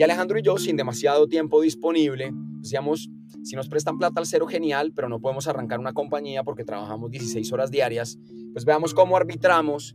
[0.00, 3.10] Y Alejandro y yo, sin demasiado tiempo disponible, decíamos,
[3.42, 7.10] si nos prestan plata al cero, genial, pero no podemos arrancar una compañía porque trabajamos
[7.10, 8.18] 16 horas diarias,
[8.54, 9.92] pues veamos cómo arbitramos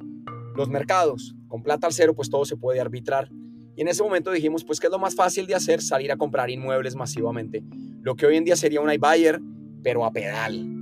[0.56, 1.36] los mercados.
[1.48, 3.32] Con plata al cero, pues todo se puede arbitrar.
[3.76, 6.18] Y en ese momento dijimos, pues que es lo más fácil de hacer, salir a
[6.18, 7.64] comprar inmuebles masivamente.
[8.04, 9.42] Lo que hoy en día sería un iBuyer,
[9.82, 10.75] pero a pedal.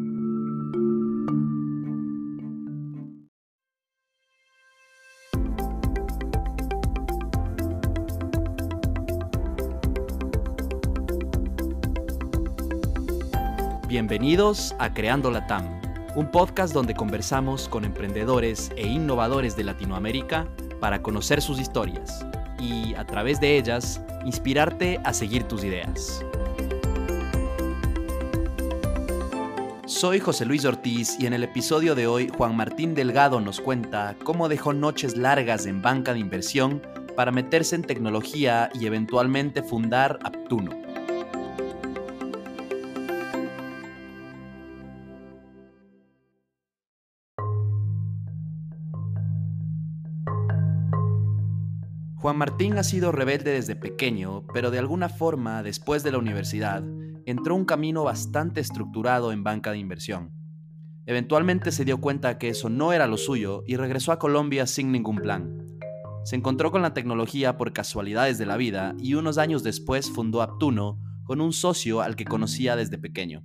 [14.13, 15.81] Bienvenidos a Creando Latam,
[16.15, 20.47] un podcast donde conversamos con emprendedores e innovadores de Latinoamérica
[20.79, 22.23] para conocer sus historias
[22.59, 26.23] y, a través de ellas, inspirarte a seguir tus ideas.
[29.87, 34.15] Soy José Luis Ortiz y en el episodio de hoy Juan Martín Delgado nos cuenta
[34.23, 36.83] cómo dejó noches largas en banca de inversión
[37.15, 40.82] para meterse en tecnología y eventualmente fundar Aptuno
[52.23, 56.81] Juan Martín ha sido rebelde desde pequeño, pero de alguna forma, después de la universidad,
[57.25, 60.31] entró un camino bastante estructurado en banca de inversión.
[61.05, 64.93] Eventualmente se dio cuenta que eso no era lo suyo y regresó a Colombia sin
[64.93, 65.67] ningún plan.
[66.23, 70.41] Se encontró con la tecnología por casualidades de la vida y unos años después fundó
[70.41, 73.43] Aptuno con un socio al que conocía desde pequeño.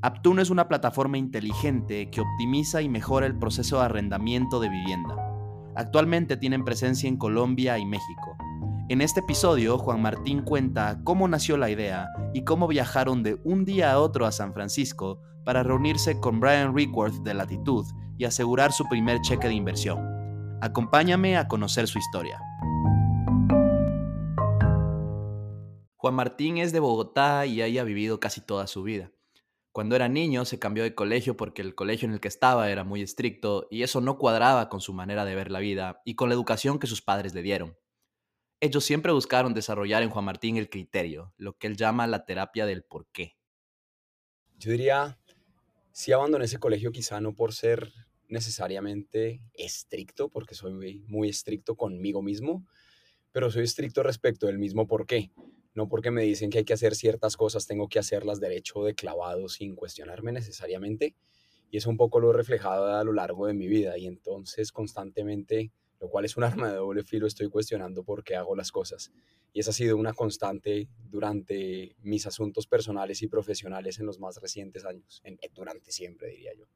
[0.00, 5.29] Aptuno es una plataforma inteligente que optimiza y mejora el proceso de arrendamiento de vivienda.
[5.76, 8.36] Actualmente tienen presencia en Colombia y México.
[8.88, 13.64] En este episodio, Juan Martín cuenta cómo nació la idea y cómo viajaron de un
[13.64, 17.86] día a otro a San Francisco para reunirse con Brian Rickworth de Latitud
[18.18, 19.98] y asegurar su primer cheque de inversión.
[20.60, 22.40] Acompáñame a conocer su historia.
[25.96, 29.12] Juan Martín es de Bogotá y ahí ha vivido casi toda su vida.
[29.72, 32.82] Cuando era niño se cambió de colegio porque el colegio en el que estaba era
[32.82, 36.28] muy estricto y eso no cuadraba con su manera de ver la vida y con
[36.28, 37.78] la educación que sus padres le dieron.
[38.60, 42.66] Ellos siempre buscaron desarrollar en Juan Martín el criterio, lo que él llama la terapia
[42.66, 43.38] del por qué.
[44.58, 45.18] Yo diría,
[45.92, 47.92] sí abandoné ese colegio quizá no por ser
[48.28, 52.66] necesariamente estricto, porque soy muy estricto conmigo mismo,
[53.32, 55.30] pero soy estricto respecto del mismo por qué.
[55.74, 58.94] No porque me dicen que hay que hacer ciertas cosas, tengo que hacerlas derecho de
[58.94, 61.14] clavado sin cuestionarme necesariamente.
[61.70, 63.96] Y eso un poco lo reflejado a lo largo de mi vida.
[63.96, 65.70] Y entonces constantemente,
[66.00, 69.12] lo cual es un arma de doble filo, estoy cuestionando por qué hago las cosas.
[69.52, 74.40] Y esa ha sido una constante durante mis asuntos personales y profesionales en los más
[74.40, 75.20] recientes años.
[75.24, 76.66] En, durante siempre, diría yo.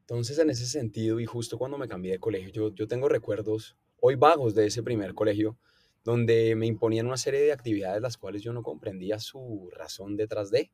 [0.00, 3.76] Entonces, en ese sentido, y justo cuando me cambié de colegio, yo, yo tengo recuerdos
[4.00, 5.58] hoy vagos de ese primer colegio
[6.06, 10.52] donde me imponían una serie de actividades las cuales yo no comprendía su razón detrás
[10.52, 10.70] de.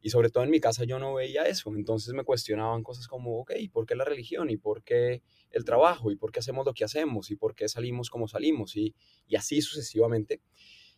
[0.00, 1.74] Y sobre todo en mi casa yo no veía eso.
[1.74, 4.48] Entonces me cuestionaban cosas como, ok, ¿y por qué la religión?
[4.48, 6.12] ¿Y por qué el trabajo?
[6.12, 7.32] ¿Y por qué hacemos lo que hacemos?
[7.32, 8.76] ¿Y por qué salimos como salimos?
[8.76, 8.94] Y,
[9.26, 10.40] y así sucesivamente.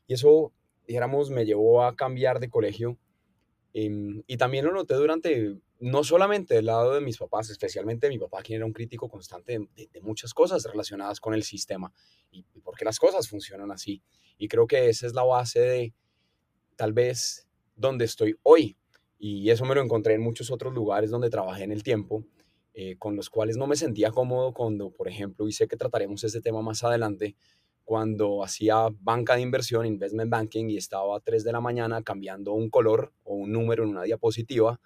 [0.06, 0.52] Y eso,
[0.86, 2.98] dijéramos, me llevó a cambiar de colegio.
[3.72, 8.18] Em, y también lo noté durante no solamente del lado de mis papás, especialmente mi
[8.18, 11.92] papá, quien era un crítico constante de, muchas cosas relacionadas con el sistema
[12.30, 14.02] y, y por qué las cosas funcionan así.
[14.38, 15.94] Y creo que esa es la base de
[16.76, 18.76] tal vez donde estoy hoy.
[19.18, 22.24] Y eso me lo encontré en muchos otros lugares donde trabajé en el tiempo,
[22.72, 26.22] eh, con los cuales no me sentía cómodo cuando, por ejemplo, y sé que trataremos
[26.22, 27.34] este tema más adelante,
[27.88, 32.52] cuando hacía banca de inversión, investment banking, y estaba a 3 de la mañana cambiando
[32.52, 34.78] un color o un número en una diapositiva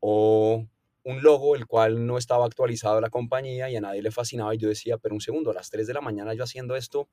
[0.00, 0.66] o
[1.02, 4.58] un logo el cual no estaba actualizado la compañía y a nadie le fascinaba y
[4.58, 7.08] yo decía, pero un segundo, a las 3 de la mañana yo haciendo esto,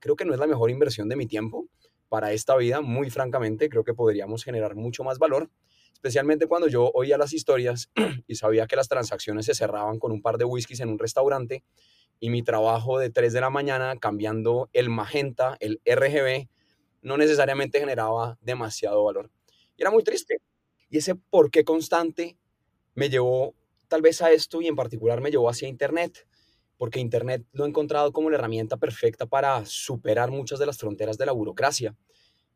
[0.00, 1.68] creo que no es la mejor inversión de mi tiempo
[2.08, 5.50] para esta vida, muy francamente, creo que podríamos generar mucho más valor,
[5.92, 7.92] especialmente cuando yo oía las historias
[8.26, 11.62] y sabía que las transacciones se cerraban con un par de whiskies en un restaurante
[12.20, 16.48] y mi trabajo de 3 de la mañana cambiando el magenta, el RGB,
[17.02, 19.30] no necesariamente generaba demasiado valor.
[19.76, 20.40] Y era muy triste,
[20.90, 22.36] y ese por qué constante
[22.94, 23.54] me llevó
[23.88, 26.26] tal vez a esto y en particular me llevó hacia Internet,
[26.76, 31.18] porque Internet lo he encontrado como la herramienta perfecta para superar muchas de las fronteras
[31.18, 31.96] de la burocracia.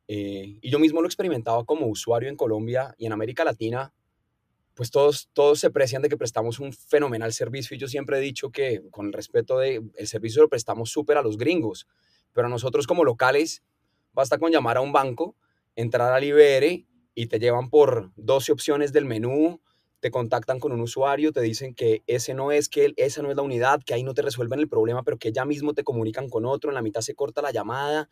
[0.06, 3.93] Eh, y yo mismo lo experimentaba como usuario en Colombia y en América Latina,
[4.75, 8.21] pues todos, todos se precian de que prestamos un fenomenal servicio y yo siempre he
[8.21, 11.87] dicho que con el respeto de el servicio lo prestamos súper a los gringos,
[12.32, 13.62] pero a nosotros como locales
[14.12, 15.37] basta con llamar a un banco,
[15.76, 19.61] entrar al IBR y te llevan por 12 opciones del menú,
[20.00, 23.37] te contactan con un usuario, te dicen que ese no es, que esa no es
[23.37, 26.29] la unidad, que ahí no te resuelven el problema, pero que ya mismo te comunican
[26.29, 28.09] con otro, en la mitad se corta la llamada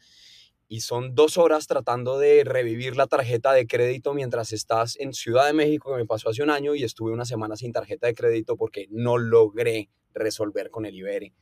[0.73, 5.47] y son dos horas tratando de revivir la tarjeta de crédito mientras estás en Ciudad
[5.47, 8.15] de México, que me pasó hace un año y estuve una semana sin tarjeta de
[8.15, 11.35] crédito porque no logré resolver con el Iberi.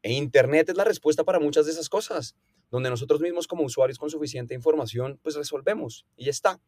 [0.00, 2.36] E Internet es la respuesta para muchas de esas cosas,
[2.70, 6.58] donde nosotros mismos como usuarios con suficiente información, pues resolvemos y ya está.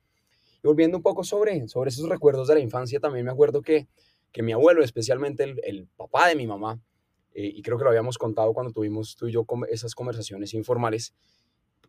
[0.63, 3.89] Y volviendo un poco sobre, sobre esos recuerdos de la infancia, también me acuerdo que,
[4.33, 6.79] que mi abuelo, especialmente el, el papá de mi mamá,
[7.33, 11.15] eh, y creo que lo habíamos contado cuando tuvimos tú y yo esas conversaciones informales,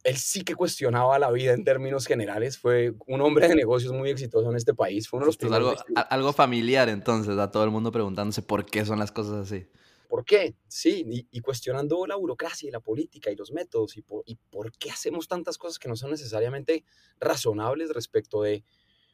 [0.03, 2.57] él sí que cuestionaba la vida en términos generales.
[2.57, 5.07] Fue un hombre de negocios muy exitoso en este país.
[5.07, 5.75] Fue uno de los algo,
[6.09, 9.67] algo, familiar entonces, a todo el mundo preguntándose por qué son las cosas así.
[10.07, 10.55] ¿Por qué?
[10.67, 14.71] Sí, y, cuestionando la burocracia y la política y los métodos y por, y por
[14.73, 16.83] qué hacemos tantas cosas que no son necesariamente
[17.19, 18.65] razonables respecto de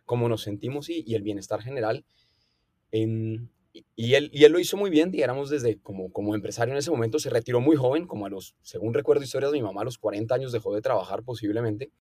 [0.05, 2.03] cómo nos sentimos y, y el bienestar general.
[2.91, 3.51] En,
[3.95, 6.91] y él, y él lo hizo muy bien, digamos, desde como, como empresario en ese
[6.91, 9.85] momento, se retiró muy joven, como a los, según recuerdo historias de mi mamá, a
[9.85, 11.91] los 40 años dejó de trabajar posiblemente.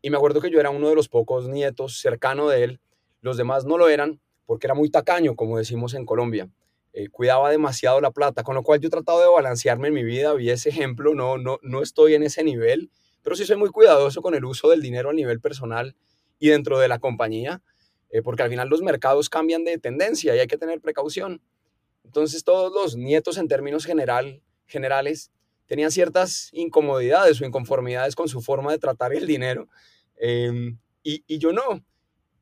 [0.00, 2.80] Y me acuerdo que yo era uno de los pocos nietos cercano de él,
[3.20, 6.48] los demás no lo eran, porque era muy tacaño, como decimos en Colombia.
[6.92, 10.04] Eh, cuidaba demasiado la plata, con lo cual yo he tratado de balancearme en mi
[10.04, 12.90] vida, vi ese ejemplo, no, no, no estoy en ese nivel,
[13.22, 15.96] pero sí soy muy cuidadoso con el uso del dinero a nivel personal
[16.38, 17.62] y dentro de la compañía
[18.10, 21.42] eh, porque al final los mercados cambian de tendencia y hay que tener precaución.
[22.04, 25.30] Entonces todos los nietos en términos general, generales
[25.66, 29.68] tenían ciertas incomodidades o inconformidades con su forma de tratar el dinero
[30.16, 31.84] em, y, yo no.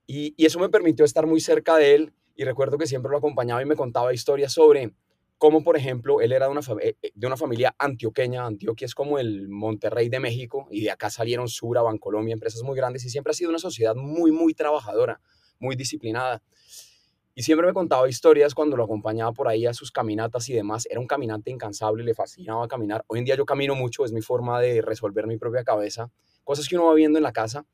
[0.06, 3.18] Y, y, eso me permitió estar muy cerca de él y recuerdo que siempre lo
[3.18, 4.92] acompañaba y me contaba historias sobre
[5.38, 8.46] cómo, por ejemplo, él era de una, eh, eh, de una familia antioqueña.
[8.46, 12.76] Antioquia es como el Monterrey de México y de acá salieron Sura, Bancolombia, empresas muy
[12.76, 15.20] grandes y siempre ha sido una sociedad muy, muy trabajadora
[15.58, 16.42] muy disciplinada.
[17.34, 20.86] Y siempre me contaba historias cuando lo acompañaba por ahí a sus caminatas y demás.
[20.90, 23.04] Era un caminante incansable, le fascinaba caminar.
[23.08, 26.10] Hoy en día yo camino mucho, es mi forma de resolver mi propia cabeza,
[26.44, 27.66] cosas que uno va viendo en la casa.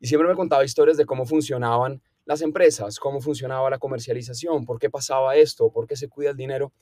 [0.00, 4.80] Y siempre me contaba historias de cómo funcionaban las empresas, cómo funcionaba la comercialización, por
[4.80, 6.72] qué pasaba esto, por qué se cuida el dinero.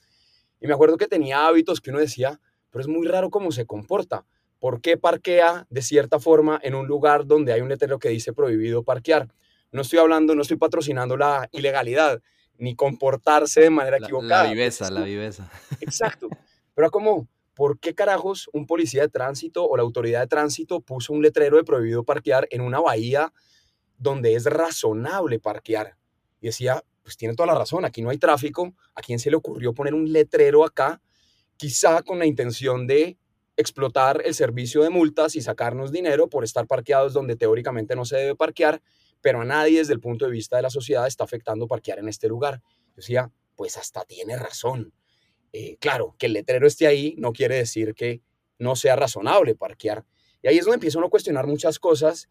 [0.58, 2.40] Y me acuerdo que tenía hábitos que uno decía,
[2.70, 4.24] pero es muy raro cómo se comporta.
[4.58, 8.32] ¿Por qué parquea de cierta forma en un lugar donde hay un letrero que dice
[8.32, 9.28] prohibido parquear?
[9.76, 12.22] No estoy hablando, no estoy patrocinando la ilegalidad,
[12.56, 14.44] ni comportarse de manera equivocada.
[14.44, 15.50] La viveza, la viveza.
[15.80, 16.30] Exacto.
[16.74, 21.12] Pero como, ¿por qué carajos un policía de tránsito o la autoridad de tránsito puso
[21.12, 23.34] un letrero de prohibido parquear en una bahía
[23.98, 25.98] donde es razonable parquear?
[26.40, 29.36] Y decía, pues tiene toda la razón, aquí no hay tráfico, ¿a quién se le
[29.36, 31.02] ocurrió poner un letrero acá?
[31.58, 33.18] Quizá con la intención de
[33.58, 38.16] explotar el servicio de multas y sacarnos dinero por estar parqueados donde teóricamente no se
[38.16, 38.80] debe parquear
[39.26, 42.08] pero a nadie desde el punto de vista de la sociedad está afectando parquear en
[42.08, 42.62] este lugar.
[42.94, 44.94] Decía, pues hasta tiene razón.
[45.52, 48.22] Eh, claro, que el letrero esté ahí no quiere decir que
[48.60, 50.04] no sea razonable parquear.
[50.42, 52.28] Y ahí es donde empieza uno a cuestionar muchas cosas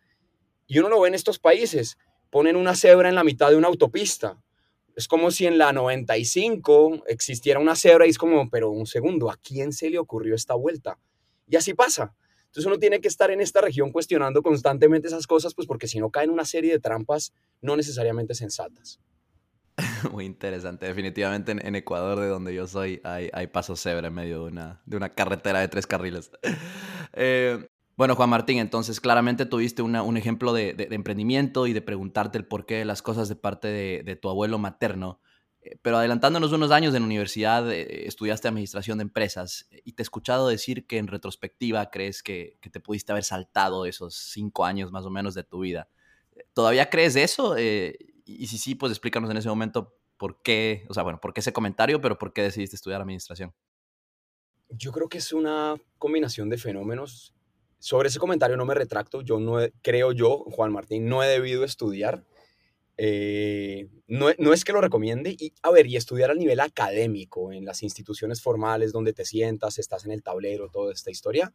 [0.67, 1.97] y uno lo ve en estos países.
[2.29, 4.41] Ponen una cebra en la mitad de una autopista.
[4.95, 9.29] Es como si en la 95 existiera una cebra y es como, pero un segundo,
[9.29, 10.97] ¿a quién se le ocurrió esta vuelta?
[11.45, 12.15] Y así pasa.
[12.55, 15.99] Entonces uno tiene que estar en esta región cuestionando constantemente esas cosas, pues porque si
[15.99, 19.01] no caen una serie de trampas no necesariamente sensatas.
[20.13, 20.85] Muy interesante.
[20.85, 24.81] Definitivamente en, Ecuador, de donde yo soy, hay, hay pasos cebra en medio de una,
[24.85, 26.31] de una carretera de tres carriles.
[27.17, 32.45] Eh, bueno, Juan Martín, entonces claramente tuviste un ejemplo de, emprendimiento y de preguntarte el
[32.45, 33.69] porqué de las cosas de parte
[34.03, 35.21] de tu abuelo materno.
[35.65, 40.03] Eh, pero adelantándonos unos años en la universidad, eh, estudiaste administración de empresas y te
[40.03, 44.91] he escuchado decir que en retrospectiva crees que, te pudiste haber saltado esos cinco años
[44.91, 45.89] más o menos de tu vida.
[46.53, 47.55] ¿Todavía crees eso?
[47.57, 51.33] Eh, y si sí, pues explícanos en ese momento por qué, o sea, bueno, por
[51.33, 53.51] qué ese comentario, pero por qué decidiste estudiar administración.
[54.69, 57.33] Yo creo que es una combinación de fenómenos.
[57.79, 59.21] Sobre ese comentario no me retracto.
[59.21, 62.23] Yo no creo yo, Juan Martín, no he debido estudiar
[62.97, 67.51] eh, no, no, es que lo recomiende, y a ver, y estudiar al nivel académico,
[67.51, 71.53] en las instituciones formales donde te sientas, estás en el tablero, toda esta historia,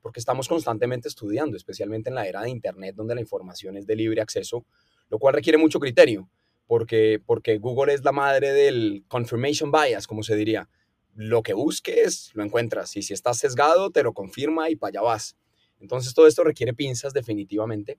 [0.00, 3.96] porque estamos constantemente estudiando, especialmente en la era de Internet, donde la información es de
[3.96, 4.66] libre acceso,
[5.08, 6.28] lo cual requiere mucho criterio,
[6.66, 10.68] porque, porque Google es la madre del confirmation bias, como se diría.
[11.14, 15.00] Lo que busques, lo encuentras, y si estás sesgado, te lo confirma y para allá
[15.02, 15.36] vas.
[15.80, 17.98] Entonces todo esto requiere pinzas definitivamente.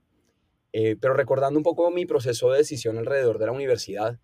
[0.74, 4.20] Eh, pero recordando un poco mi proceso de decisión alrededor de la universidad,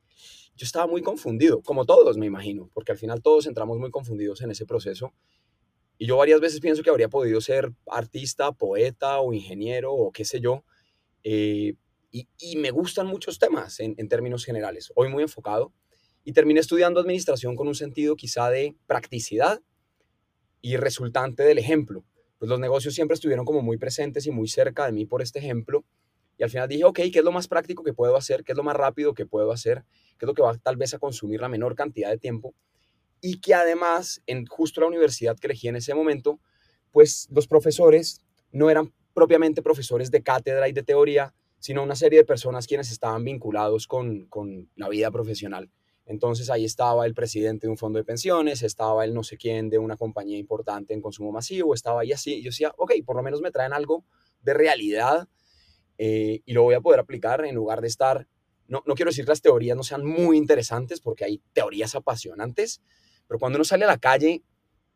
[0.55, 4.41] yo estaba muy confundido, como todos me imagino, porque al final todos entramos muy confundidos
[4.41, 5.13] en ese proceso.
[5.97, 10.25] Y yo varias veces pienso que habría podido ser artista, poeta o ingeniero o qué
[10.25, 10.65] sé yo.
[11.23, 11.75] Eh,
[12.11, 14.91] y, me gustan muchos temas en, en términos generales.
[14.95, 15.71] Hoy muy enfocado
[16.23, 19.61] y terminé estudiando administración con un sentido quizá de practicidad
[20.61, 22.03] y resultante del ejemplo.
[22.39, 25.39] Pues los negocios siempre estuvieron como muy presentes y muy cerca de mí por este
[25.39, 25.85] ejemplo.
[26.39, 28.45] Y al final dije, ok, ¿qué es lo más práctico que puedo hacer?
[28.45, 29.83] ¿Qué es lo más rápido que puedo hacer?
[30.17, 32.55] ¿Qué es lo que va tal vez a consumir la menor cantidad de tiempo?
[33.19, 36.39] Y que además, en justo la universidad que elegí en ese momento,
[36.91, 38.21] pues los profesores
[38.53, 42.89] no eran propiamente profesores de cátedra y de teoría, sino una serie de personas quienes
[42.89, 45.69] estaban vinculados con, con la vida profesional.
[46.05, 49.69] Entonces ahí estaba el presidente de un fondo de pensiones, estaba el no sé quién
[49.69, 52.41] de una compañía importante en consumo masivo, estaba ahí así.
[52.41, 54.05] yo decía, ok, por lo menos me traen algo
[54.41, 55.27] de realidad
[55.99, 58.25] eh, y lo voy a poder aplicar en lugar de estar,
[58.67, 62.81] no, no quiero decir que las teorías no sean muy interesantes porque hay teorías apasionantes,
[63.27, 64.41] pero cuando uno sale a la calle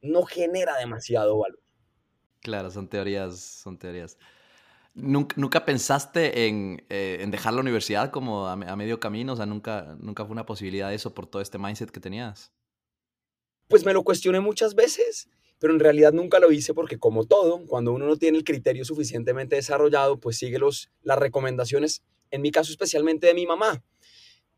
[0.01, 1.59] no genera demasiado valor.
[2.39, 4.17] Claro, son teorías, son teorías.
[4.95, 9.33] ¿Nunca, pensaste eh, en, dejar la universidad como a, medio camino?
[9.33, 12.53] O sea, ¿nunca, ¿nunca fue una posibilidad eso por todo este mindset que tenías?
[13.67, 15.29] Pues me lo cuestioné muchas veces,
[15.63, 18.83] pero en realidad nunca lo hice porque como todo, cuando uno no tiene el criterio
[18.83, 23.81] suficientemente desarrollado, pues sigue los, las recomendaciones, en mi caso especialmente de mi mamá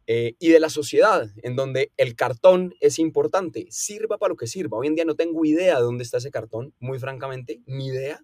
[0.08, 4.48] eh, y de la sociedad, en donde el cartón es importante, sirva para lo que
[4.48, 4.80] sirva.
[4.80, 8.20] Hoy en día no tengo idea de dónde está ese cartón, muy francamente, ni idea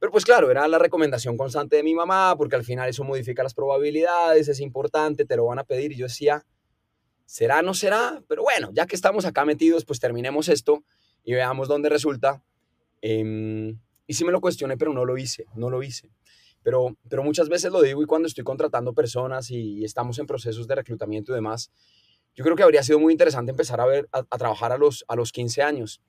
[0.00, 3.44] pero pues claro, era la recomendación constante de mi mamá, porque al final eso modifica
[3.44, 5.92] las probabilidades, es importante, te lo van a pedir.
[5.92, 6.44] Y yo decía,
[7.24, 8.20] ¿será, no será?
[8.28, 10.84] Pero bueno, ya que estamos acá metidos, pues terminemos esto
[11.24, 12.42] y veamos dónde resulta.
[13.00, 16.10] Em, y sí me lo cuestioné, pero no lo hice, no lo hice.
[16.62, 20.66] Pero, pero muchas veces lo digo y cuando estoy contratando personas y estamos en procesos
[20.66, 21.70] de reclutamiento y demás,
[22.34, 25.14] yo creo que habría sido muy interesante empezar a, ver, a, trabajar a los, a
[25.14, 26.00] los 15 años.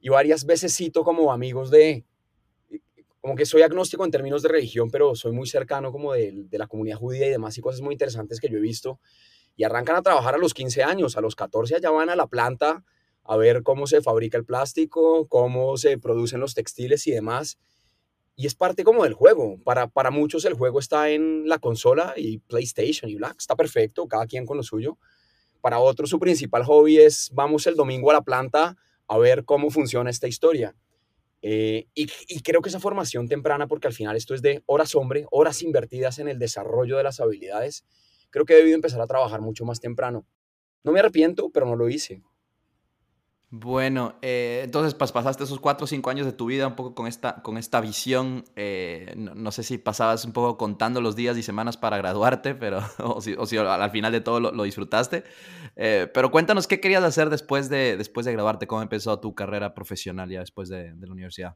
[0.00, 2.04] Y varias veces cito como amigos de,
[3.22, 6.66] como que soy agnóstico en términos de religión, pero soy muy cercano como de, la
[6.66, 8.98] comunidad judía y demás y cosas muy interesantes que yo he visto.
[9.54, 12.26] Y arrancan a trabajar a los 15 años, a los 14 ya van a la
[12.26, 12.84] planta
[13.24, 17.58] a ver cómo se fabrica el plástico, cómo se producen los textiles y demás.
[18.34, 19.58] Y es parte como del juego.
[19.64, 23.36] Para, para muchos el juego está en la consola y PlayStation y Black.
[23.38, 24.98] Está perfecto, cada quien con lo suyo.
[25.60, 28.76] Para otros su principal hobby es vamos el domingo a la planta
[29.06, 30.74] a ver cómo funciona esta historia.
[31.42, 32.06] Eh, y,
[32.42, 36.18] creo que esa formación temprana, porque al final esto es de horas hombre, horas invertidas
[36.18, 37.84] en el desarrollo de las habilidades,
[38.30, 40.24] creo que he debido empezar a trabajar mucho más temprano.
[40.84, 42.22] No me arrepiento, pero no lo hice.
[43.54, 47.06] Bueno, eh, entonces pasaste esos cuatro o cinco años de tu vida un poco con
[47.06, 48.46] esta, con esta visión.
[48.56, 52.80] Eh, no, sé si pasabas un poco contando los días y semanas para graduarte, pero,
[52.98, 55.24] o, si, al final de todo lo, disfrutaste.
[55.76, 59.74] Eh, pero cuéntanos qué querías hacer después de, después de graduarte, cómo empezó tu carrera
[59.74, 61.54] profesional ya después de, de la universidad.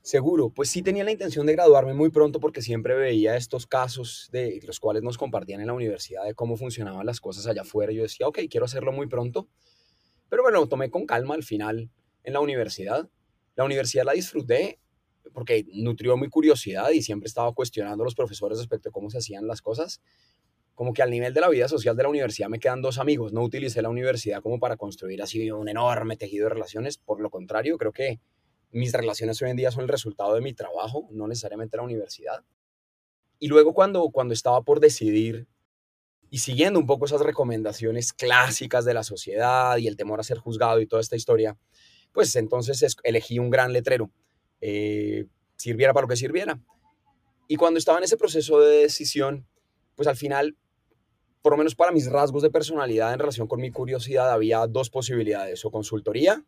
[0.00, 4.28] Seguro, pues sí tenía la intención de graduarme muy pronto porque siempre veía estos casos
[4.30, 7.92] de los cuales nos compartían en la universidad de cómo funcionaban las cosas allá afuera.
[7.92, 9.48] Yo decía, ok, quiero hacerlo muy pronto
[10.28, 11.90] pero bueno, lo tomé con calma al final
[12.24, 13.08] en la universidad.
[13.54, 14.78] La universidad la disfruté
[15.32, 19.18] porque nutrió mi curiosidad y siempre estaba cuestionando a los profesores respecto a cómo se
[19.18, 20.00] hacían las cosas.
[20.74, 23.32] Como que al nivel de la vida social de la universidad me quedan dos amigos.
[23.32, 26.98] No utilicé la universidad como para construir así un enorme tejido de relaciones.
[26.98, 28.20] Por lo contrario, creo que
[28.70, 32.44] mis relaciones hoy en día son el resultado de mi trabajo, no necesariamente la universidad.
[33.38, 35.46] Y luego cuando, cuando estaba por decidir
[36.30, 40.38] y siguiendo un poco esas recomendaciones clásicas de la sociedad y el temor a ser
[40.38, 41.56] juzgado y toda esta historia,
[42.12, 44.10] pues entonces elegí un gran letrero,
[44.60, 46.60] eh, sirviera para lo que sirviera.
[47.46, 49.46] Y cuando estaba en ese proceso de decisión,
[49.94, 50.56] pues al final,
[51.40, 54.90] por lo menos para mis rasgos de personalidad en relación con mi curiosidad, había dos
[54.90, 56.44] posibilidades, o consultoría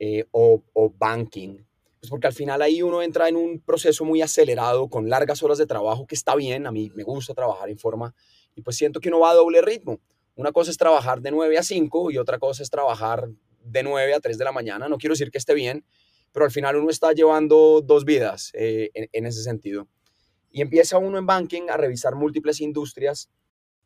[0.00, 1.64] eh, o, o banking.
[2.00, 5.58] Pues porque al final ahí uno entra en un proceso muy acelerado, con largas horas
[5.58, 8.14] de trabajo, que está bien, a mí me gusta trabajar en forma
[8.56, 10.00] y pues siento que uno va a doble ritmo.
[10.34, 13.28] Una cosa es trabajar de 9 a 5 y otra cosa es trabajar
[13.62, 14.88] de 9 a 3 de la mañana.
[14.88, 15.84] No quiero decir que esté bien,
[16.32, 19.88] pero al final uno está llevando dos vidas eh, en, ese sentido.
[20.50, 23.30] Y empieza uno en banking a revisar múltiples industrias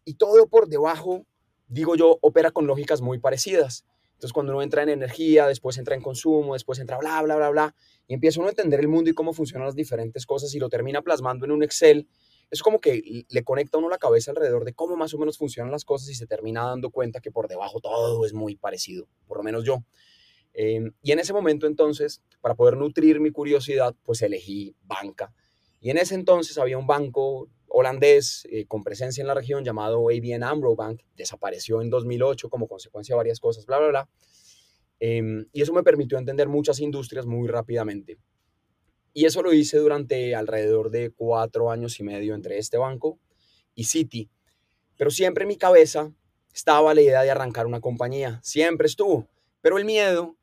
[0.05, 1.27] y todo por debajo,
[1.67, 3.85] digo yo, opera con lógicas muy parecidas.
[4.15, 7.50] Entonces, cuando uno entra en energía, después entra en consumo, después entra bla, bla, bla,
[7.50, 7.75] bla,
[8.07, 10.69] y empieza uno a entender el mundo y cómo funcionan las diferentes cosas y lo
[10.69, 12.07] termina plasmando en un Excel
[12.50, 15.38] es como que le conecta a uno la cabeza alrededor de cómo más o menos
[15.38, 19.07] funcionan las cosas y se termina dando cuenta que por debajo todo es muy parecido,
[19.26, 19.85] por lo menos yo.
[20.52, 25.33] Em, y en ese momento entonces, para poder nutrir mi curiosidad, pues elegí banca.
[25.80, 30.09] Y en ese entonces había un banco holandés eh, con presencia en la región llamado
[30.09, 34.09] ABN AMRO Bank, desapareció en 2008 como consecuencia de varias cosas, bla, bla, bla.
[34.99, 38.19] Em, y eso me permitió entender muchas industrias muy rápidamente.
[39.12, 43.19] Y eso lo hice durante alrededor de cuatro años y medio entre este banco
[43.75, 44.31] y Citi.
[44.97, 46.12] Pero siempre en mi cabeza
[46.55, 48.40] estaba la idea de arrancar una compañía.
[48.43, 49.29] Siempre estuvo.
[49.61, 50.37] Pero el miedo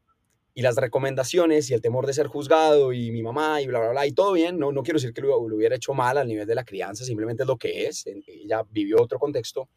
[0.57, 3.89] y las recomendaciones y el temor de ser juzgado y mi mamá y bla, bla,
[3.89, 6.47] bla, y todo bien, no, no quiero decir que lo, hubiera hecho mal al nivel
[6.47, 9.69] de la crianza, simplemente es lo que es, ella vivió otro contexto,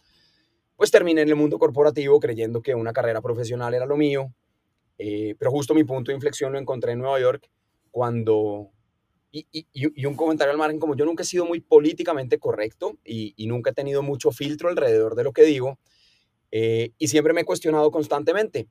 [0.77, 4.33] pues terminé en el mundo corporativo creyendo que una carrera profesional era lo mío,
[4.97, 7.51] eh, pero justo mi punto de inflexión lo encontré en Nueva York
[7.91, 8.71] cuando,
[9.33, 12.99] y, y, y un comentario al margen, como yo nunca he sido muy políticamente correcto
[13.05, 15.79] y, nunca he tenido mucho filtro alrededor de lo que digo,
[16.51, 18.69] eh, y siempre me he cuestionado constantemente.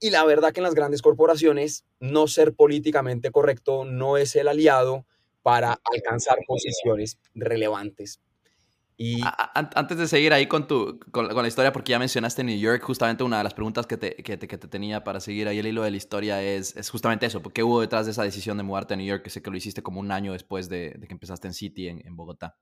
[0.00, 4.48] Y la verdad que en las grandes corporaciones no ser políticamente correcto no es el
[4.48, 5.06] aliado
[5.42, 8.20] para alcanzar posiciones relevantes.
[8.98, 9.20] Y...
[9.54, 13.24] Antes de seguir ahí con, tu, con, la historia, porque ya mencionaste New York, justamente
[13.24, 15.66] una de las preguntas que te, que te, que te tenía para seguir ahí el
[15.66, 17.42] hilo de la historia es, es, justamente eso.
[17.42, 19.22] ¿Qué hubo detrás de esa decisión de mudarte a New York?
[19.22, 21.88] Que sé que lo hiciste como un año después de, de que empezaste en City,
[21.88, 22.56] en, en Bogotá.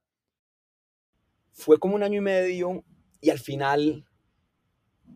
[1.53, 2.83] Fue como un año y medio
[3.21, 4.05] y al final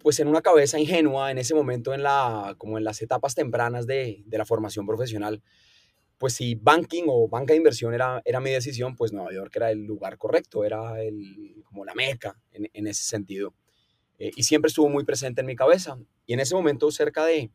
[0.02, 3.86] pues en una cabeza ingenua en ese momento en la como en las etapas tempranas
[3.86, 5.42] de, de, la formación profesional
[6.20, 9.72] pues si banking o banca de inversión era, era mi decisión pues Nueva York era
[9.72, 13.56] el lugar correcto era el, como la meca en, en ese sentido.
[14.20, 15.98] Eh, y siempre estuvo muy presente en mi cabeza.
[16.28, 17.50] Y en ese momento cerca de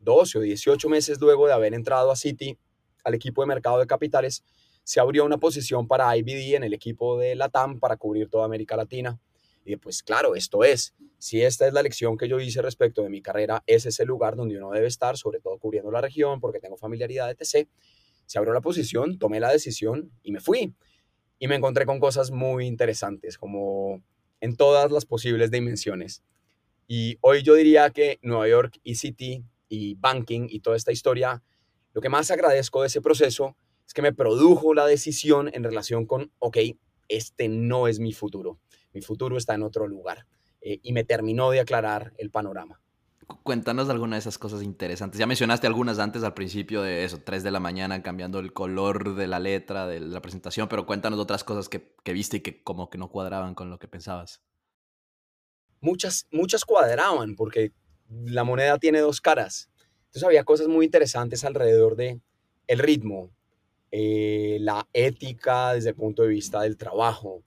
[0.00, 2.58] 12 o 18 meses luego de haber entrado a Citi
[3.04, 4.42] al equipo de mercado de capitales
[4.82, 8.76] se abrió una posición para IBD en el equipo de LATAM para cubrir toda América
[8.76, 9.18] Latina.
[9.64, 13.10] Y pues claro, esto es, si esta es la lección que yo hice respecto de
[13.10, 16.38] mi carrera, ese es el lugar donde uno debe estar, sobre todo cubriendo la región,
[16.38, 17.68] porque tengo familiaridad, etc.
[18.26, 20.74] Se abrió la posición, tomé la decisión y me fui.
[21.38, 24.02] Y me encontré con cosas muy interesantes, como
[24.40, 26.22] en todas las posibles dimensiones.
[26.86, 31.42] Y hoy yo diría que Nueva York y City y banking y toda esta historia,
[31.92, 33.56] lo que más agradezco de ese proceso
[33.86, 36.58] es que me produjo la decisión en relación con, ok,
[37.08, 38.58] este no es mi futuro
[38.96, 40.26] mi futuro está en otro lugar.
[40.62, 42.80] Eh, y me terminó de aclarar el panorama.
[43.42, 45.18] Cuéntanos alguna de esas cosas interesantes.
[45.18, 49.16] Ya mencionaste algunas antes al principio de eso, 3 de la mañana cambiando el color
[49.16, 52.88] de la letra de la presentación, pero cuéntanos otras cosas que, viste y que como
[52.88, 54.42] que no cuadraban con lo que pensabas.
[55.80, 57.72] Muchas, muchas cuadraban porque
[58.08, 59.70] la moneda tiene dos caras.
[60.06, 62.20] Entonces había cosas muy interesantes alrededor de
[62.68, 63.32] el ritmo,
[63.90, 67.42] eh, la ética desde el punto de vista del trabajo,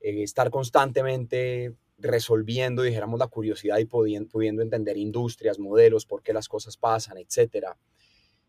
[0.00, 6.32] eh, estar constantemente resolviendo, dijéramos, la curiosidad y pudiendo, pudiendo entender industrias, modelos, por qué
[6.32, 7.68] las cosas pasan, etc.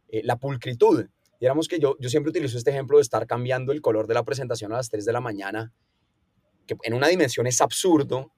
[0.10, 1.06] Eh, la pulcritud.
[1.39, 4.24] Dijéramos que yo, yo siempre utilizo este ejemplo de estar cambiando el color de la
[4.24, 5.74] presentación a las 3 de la mañana,
[6.68, 8.32] que en una dimensión es absurdo,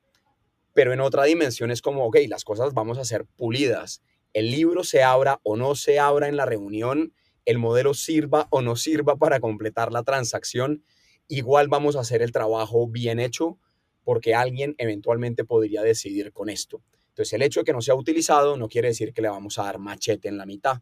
[0.73, 4.03] pero en otra dimensión es como, ok, las cosas vamos a ser pulidas.
[4.33, 7.13] El libro se abra o no se abra en la reunión,
[7.45, 10.83] el modelo sirva o no sirva para completar la transacción
[11.27, 13.57] igual vamos a hacer el trabajo bien hecho
[14.05, 16.81] porque alguien eventualmente podría decidir con esto.
[17.09, 19.63] Entonces, el hecho de que no sea utilizado no quiere decir que le vamos a
[19.63, 20.77] dar machete en la mitad.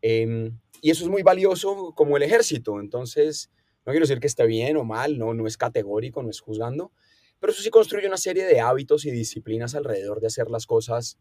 [0.00, 2.78] Em, y eso es muy valioso como el ejército.
[2.78, 3.50] Entonces,
[3.84, 6.92] no quiero decir que esté bien o mal, no, no es categórico, no es juzgando,
[7.40, 11.18] pero eso sí construye una serie de hábitos y disciplinas alrededor de hacer las cosas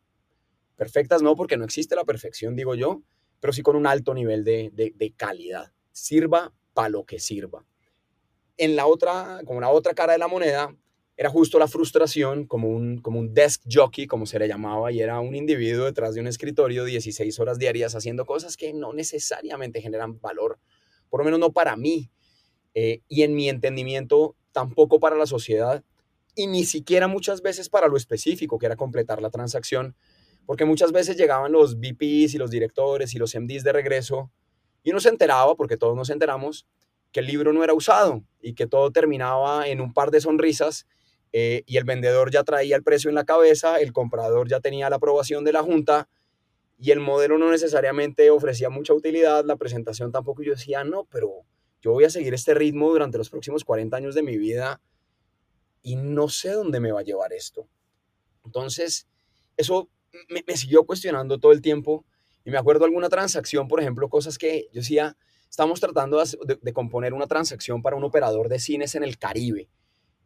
[0.75, 3.01] perfectas, no porque no existe la perfección, digo yo,
[3.39, 5.71] pero sí con un alto nivel de, de calidad.
[5.91, 7.65] Sirva para lo que sirva
[8.61, 10.75] en la otra, como la otra cara de la moneda,
[11.17, 15.02] era justo la frustración como un, como un desk jockey, como se le llamaba, y
[15.02, 19.82] era un individuo detrás de un escritorio 16 horas diarias haciendo cosas que no necesariamente
[19.82, 20.60] generan valor,
[21.10, 22.10] por lo menos no para mí,
[22.74, 25.84] eh, y en mi entendimiento tampoco para la sociedad,
[26.36, 29.95] y ni siquiera muchas veces para lo específico, que era completar la transacción,
[30.45, 34.32] porque muchas veces llegaban los VPs y los directores y los MDs de regreso,
[34.84, 36.65] y uno se enteraba, porque todos nos enteramos,
[37.12, 40.88] que el libro no era usado y que todo terminaba en un par de sonrisas
[41.33, 44.89] eh, y el vendedor ya traía el precio en la cabeza, el comprador ya tenía
[44.89, 46.09] la aprobación de la junta
[46.77, 50.43] y el modelo no necesariamente ofrecía mucha utilidad, la presentación tampoco.
[50.43, 51.45] Yo decía, no, pero
[51.81, 54.81] yo voy a seguir este ritmo durante los próximos 40 años de mi vida
[55.83, 57.67] y no sé dónde me va a llevar esto.
[58.43, 59.07] Entonces,
[59.57, 59.89] eso
[60.29, 62.05] me, me siguió cuestionando todo el tiempo
[62.43, 65.15] y me acuerdo alguna transacción, por ejemplo, cosas que yo decía,
[65.51, 66.23] Estamos tratando
[66.61, 69.67] de, componer una transacción para un operador de cines en el Caribe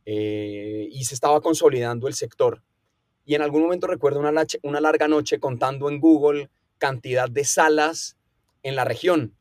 [0.05, 2.61] eh, y se estaba consolidando el sector.
[3.25, 8.17] Y en algún momento recuerdo una, una larga noche contando en Google cantidad de salas
[8.61, 9.35] en la región.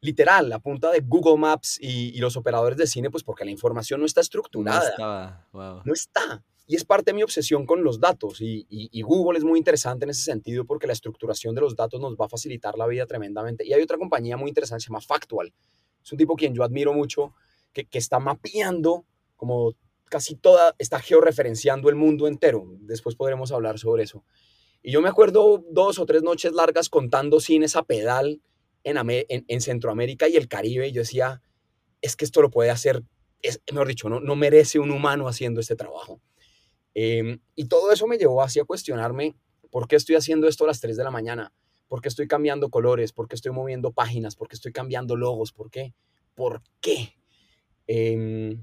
[0.00, 4.00] Literal, la punta de Google Maps y, los operadores de cine, pues porque la información
[4.00, 5.48] no está estructurada.
[5.52, 6.44] No, no está.
[6.66, 8.38] Y es parte de mi obsesión con los datos.
[8.40, 12.16] Y, Google es muy interesante en ese sentido porque la estructuración de los datos nos
[12.16, 13.66] va a facilitar la vida tremendamente.
[13.66, 15.52] Y hay otra compañía muy interesante, se llama Factual,
[16.02, 17.34] Es un tipo quien yo admiro mucho,
[17.72, 19.04] que, que está mapeando
[19.36, 19.74] como
[20.14, 22.68] casi toda, está georreferenciando el mundo entero.
[22.82, 24.24] Después podremos hablar sobre eso.
[24.80, 28.40] Y yo me acuerdo dos o tres noches largas contando cines a pedal
[28.84, 28.96] en,
[29.48, 30.86] en, Centroamérica y el Caribe.
[30.86, 31.42] Y yo decía,
[32.00, 33.02] es que esto lo puede hacer,
[33.42, 36.20] es, mejor dicho, no, no merece un humano haciendo este trabajo.
[36.94, 39.34] Em, y todo eso me llevó así a cuestionarme
[39.72, 41.52] por qué estoy haciendo esto a las 3 de la mañana,
[41.88, 45.50] por qué estoy cambiando colores, por qué estoy moviendo páginas, por qué estoy cambiando logos,
[45.50, 45.92] por qué,
[46.36, 47.16] por qué.
[47.88, 48.56] Eh,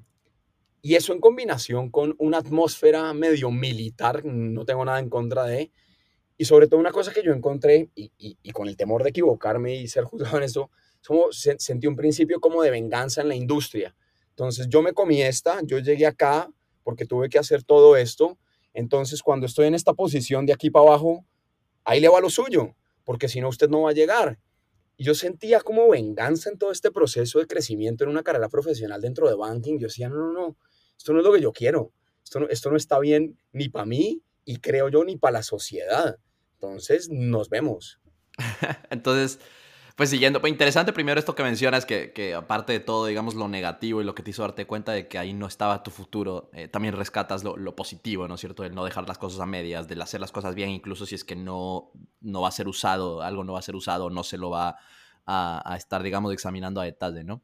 [0.82, 5.72] y eso en combinación con una atmósfera medio militar, no tengo nada en contra de,
[6.38, 9.76] y sobre todo una cosa que yo encontré, y, y, con el temor de equivocarme
[9.76, 10.72] y ser juzgado en esto,
[11.06, 13.96] como, sentí un principio como de venganza en la industria.
[14.30, 16.50] Entonces yo me comí esta, yo llegué acá
[16.84, 18.39] porque tuve que hacer todo esto,
[18.74, 21.26] entonces cuando estoy en esta posición de aquí para abajo,
[21.84, 24.39] ahí le va lo suyo, porque si no usted no va a llegar.
[24.98, 29.02] Y yo sentía como venganza en todo este proceso de crecimiento en una carrera profesional
[29.02, 29.80] dentro de banking.
[29.80, 30.58] Yo decía, no, no, no,
[31.01, 31.91] esto no es lo que yo quiero,
[32.23, 35.43] esto no, esto no está bien ni para mí y creo yo ni para la
[35.43, 36.17] sociedad.
[36.53, 37.99] Entonces, nos vemos.
[38.91, 39.39] Entonces,
[39.95, 43.47] pues siguiendo, pues interesante primero esto que mencionas, que, que, aparte de todo, digamos, lo
[43.47, 46.51] negativo y lo que te hizo darte cuenta de que ahí no estaba tu futuro,
[46.53, 48.63] eh, también rescatas lo, lo, positivo, ¿no es cierto?
[48.63, 51.23] El no dejar las cosas a medias, del hacer las cosas bien, incluso si es
[51.23, 54.37] que no, no va a ser usado, algo no va a ser usado, no se
[54.37, 54.77] lo va
[55.25, 57.41] a, a estar, digamos, examinando a detalle, ¿no?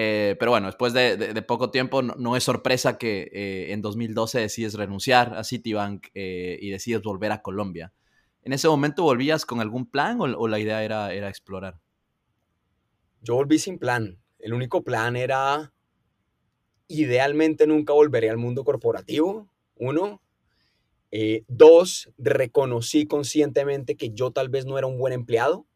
[0.00, 4.74] Eh, pero bueno, después de, poco tiempo, no, es sorpresa que eh, en 2012 decides
[4.74, 7.92] renunciar a Citibank eh, y decides volver a Colombia.
[8.44, 11.80] ¿En ese momento volvías con algún plan o, la idea era, era explorar?
[13.22, 14.22] Yo volví sin plan.
[14.38, 15.72] El único plan era,
[16.86, 20.22] idealmente nunca volveré al mundo corporativo, uno.
[21.48, 25.66] dos, reconocí conscientemente que yo tal vez no era un buen empleado.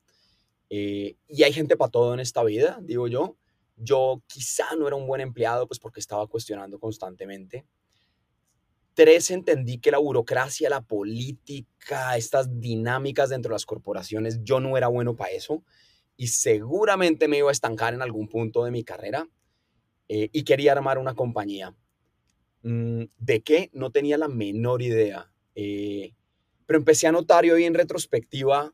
[0.69, 3.37] y hay gente para todo en esta vida, digo yo.
[3.83, 7.67] Yo quizá no era un buen empleado, pues porque estaba cuestionando constantemente.
[8.95, 14.77] Tres, entendí que la burocracia, la política, estas dinámicas dentro de las corporaciones, yo no
[14.77, 15.65] era bueno para eso
[16.17, 19.29] y seguramente me iba a estancar en algún punto de mi carrera
[20.09, 21.75] eh, y quería armar una compañía.
[22.63, 23.71] Mm, ¿De qué?
[23.73, 25.33] No tenía la menor idea.
[25.55, 26.15] Eh,
[26.67, 28.73] pero empecé a notar y hoy en retrospectiva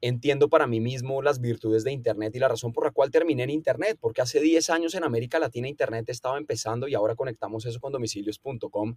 [0.00, 3.44] entiendo para mí mismo las virtudes de Internet y la razón por la cual terminé
[3.44, 7.64] en Internet, porque hace 10 años en América Latina Internet estaba empezando y ahora conectamos
[7.66, 8.96] eso con domicilios.com,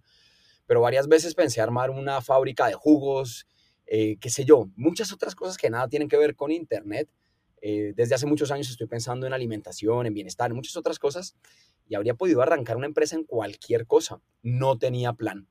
[0.66, 3.46] pero varias veces pensé armar una fábrica de jugos,
[3.86, 7.08] eh, qué sé yo, muchas otras cosas que nada tienen que ver con Internet.
[7.62, 11.36] Eh, desde hace muchos años estoy pensando en alimentación, en bienestar, en muchas otras cosas
[11.90, 14.22] y habría podido arrancar una empresa en cualquier cosa.
[14.42, 15.48] No tenía plan.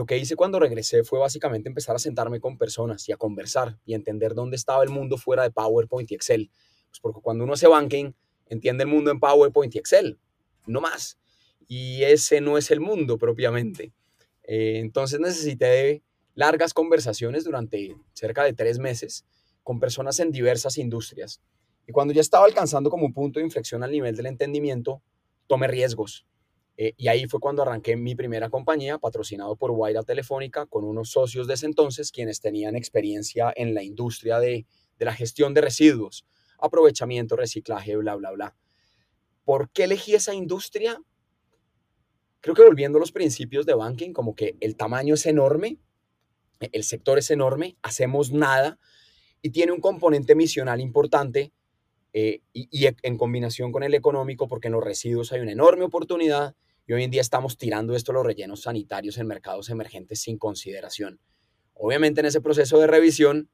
[0.00, 3.78] Lo que hice cuando regresé fue básicamente empezar a sentarme con personas y a conversar
[3.84, 6.50] y entender dónde estaba el mundo fuera de PowerPoint y Excel.
[6.88, 8.12] Pues porque cuando uno hace banking,
[8.46, 10.18] entiende el mundo en PowerPoint y Excel,
[10.66, 11.18] no más.
[11.68, 13.92] Y ese no es el mundo propiamente.
[14.44, 16.02] Eh, entonces necesité
[16.34, 19.26] largas conversaciones durante cerca de tres meses
[19.62, 21.42] con personas en diversas industrias.
[21.86, 25.02] Y cuando ya estaba alcanzando como un punto de inflexión al nivel del entendimiento,
[25.46, 26.24] tomé riesgos
[26.82, 31.10] eh, y ahí fue cuando arranqué mi primera compañía, patrocinado por Guaira Telefónica, con unos
[31.10, 34.64] socios de ese entonces, quienes tenían experiencia en la industria de,
[34.98, 36.24] de la gestión de residuos,
[36.58, 38.56] aprovechamiento, reciclaje, bla, bla, bla.
[39.44, 40.98] ¿Por qué elegí esa industria?
[42.40, 45.76] Creo que volviendo a los principios de banking, como que el tamaño es enorme,
[46.60, 48.78] el sector es enorme, hacemos nada
[49.42, 51.52] y tiene un componente misional importante
[52.14, 55.84] eh, y, y, en combinación con el económico, porque en los residuos hay una enorme
[55.84, 56.56] oportunidad
[56.90, 60.38] y hoy en día estamos tirando esto a los rellenos sanitarios en mercados emergentes sin
[60.38, 61.20] consideración.
[61.72, 63.48] Obviamente en ese proceso de revisión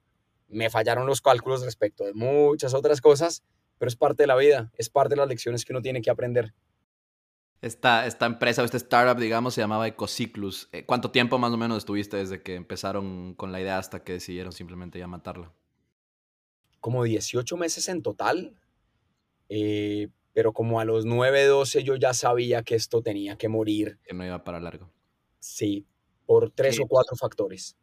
[0.49, 3.45] me fallaron los cálculos respecto de muchas otras cosas,
[3.77, 6.09] pero es parte de la vida, es parte de las lecciones que uno tiene que
[6.09, 6.55] aprender.
[7.61, 10.71] Esta, esta empresa, esta startup, digamos, se llamaba Ecociclus.
[10.73, 14.15] Eh, ¿Cuánto tiempo más o menos estuviste desde que empezaron con la idea hasta que
[14.15, 15.53] decidieron simplemente ya matarla?
[16.81, 18.59] Como 18 meses en total.
[19.51, 23.99] Eh, pero como a los 9, 12 yo ya sabía que esto tenía que morir.
[24.05, 24.93] Que no iba para largo.
[25.39, 25.87] Sí,
[26.27, 27.75] por tres o cuatro factores.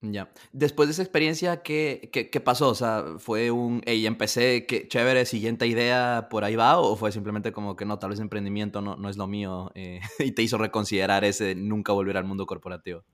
[0.00, 0.32] Ya.
[0.50, 2.70] Después de esa experiencia, ¿qué, qué, qué pasó?
[2.70, 6.78] O sea, ¿fue un, hey, empecé, qué chévere, siguiente idea, por ahí va?
[6.78, 10.00] ¿O fue simplemente como que no, tal vez emprendimiento no, no es lo mío eh,
[10.20, 13.04] y te hizo reconsiderar ese nunca volver al mundo corporativo?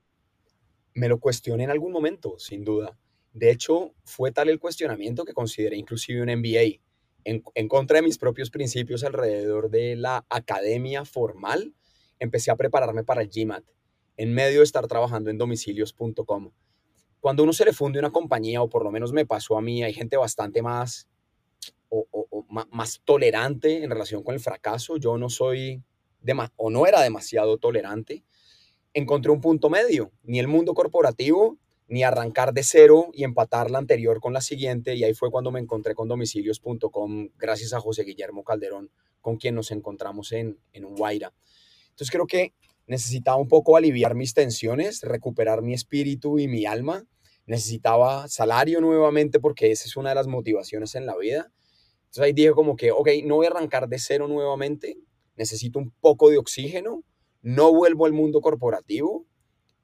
[0.94, 2.96] Me lo cuestioné en algún momento, sin duda.
[3.32, 6.85] De hecho, fue tal el cuestionamiento que consideré inclusive un MBA
[7.26, 11.74] en, contra de mis propios principios alrededor de la academia formal,
[12.20, 13.64] empecé a prepararme para el GMAT,
[14.16, 16.52] en medio de estar trabajando en domicilios.com.
[17.18, 19.82] Cuando uno se le funde una compañía, o por lo menos me pasó a mí,
[19.82, 21.08] hay gente bastante más
[21.88, 22.06] o,
[22.70, 24.96] más tolerante en relación con el fracaso.
[24.96, 25.82] Yo no soy
[26.56, 28.24] o no era demasiado tolerante.
[28.94, 31.58] Encontré un punto medio, ni el mundo corporativo,
[31.88, 34.94] ni arrancar de cero y empatar la anterior con la siguiente.
[34.94, 39.54] Y ahí fue cuando me encontré con domicilios.com, gracias a José Guillermo Calderón, con quien
[39.54, 41.32] nos encontramos en, en Guaira.
[41.90, 42.54] Entonces creo que
[42.86, 47.04] necesitaba un poco aliviar mis tensiones, recuperar mi espíritu y mi alma.
[47.46, 51.52] Necesitaba salario nuevamente porque esa es una de las motivaciones en la vida.
[52.06, 54.98] Entonces ahí dije como que, ok, no voy a arrancar de cero nuevamente,
[55.36, 57.04] necesito un poco de oxígeno,
[57.42, 59.26] no vuelvo al mundo corporativo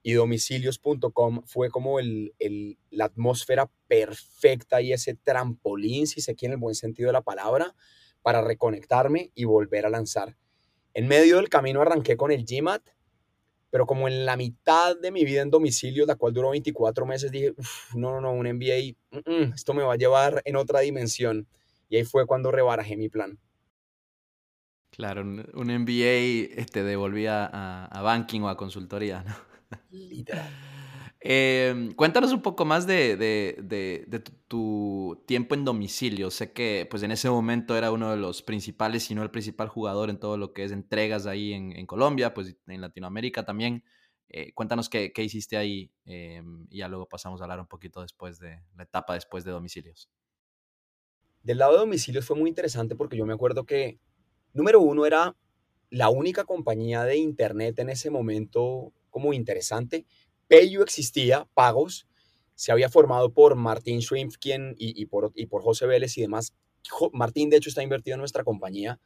[0.03, 2.35] y domicilios.com fue como el,
[2.91, 7.23] la atmósfera perfecta y ese trampolín, si se quiere en el buen sentido de la
[7.23, 7.75] palabra,
[8.23, 10.37] para reconectarme y volver a lanzar.
[10.95, 12.83] En medio del camino arranqué con el GMAT,
[13.71, 17.31] pero como en la mitad de mi vida en domicilio, la cual duró 24 meses,
[17.31, 17.55] dije,
[17.95, 18.97] no, no, no, un MBA,
[19.55, 21.49] esto me va a llevar en otra dimensión.
[21.89, 23.39] Y ahí fue cuando rebarajé mi plan.
[24.91, 29.52] Claro, un, MBA te este, devolvía a, banking o a consultoría, ¿no?
[29.91, 30.51] Literal.
[31.25, 36.31] Em, cuéntanos un poco más de, tu, tiempo en domicilio.
[36.33, 39.69] Sé que pues en ese momento era uno de los principales, si no el principal
[39.69, 43.85] jugador en todo lo que es entregas ahí en, Colombia, pues en Latinoamérica también.
[44.29, 48.01] Eh, cuéntanos qué, qué, hiciste ahí em, y ya luego pasamos a hablar un poquito
[48.01, 50.11] después de la etapa después de domicilios.
[51.43, 54.01] Del lado de domicilios fue muy interesante porque yo me acuerdo que,
[54.55, 55.37] número uno, era
[55.91, 60.05] la única compañía de internet en ese momento como interesante.
[60.49, 62.09] Payu existía, pagos,
[62.57, 66.55] se había formado por Martín Schrimpf quien, y, por, y por José Vélez y demás.
[67.13, 68.99] Martín, de hecho, está invertido en nuestra compañía.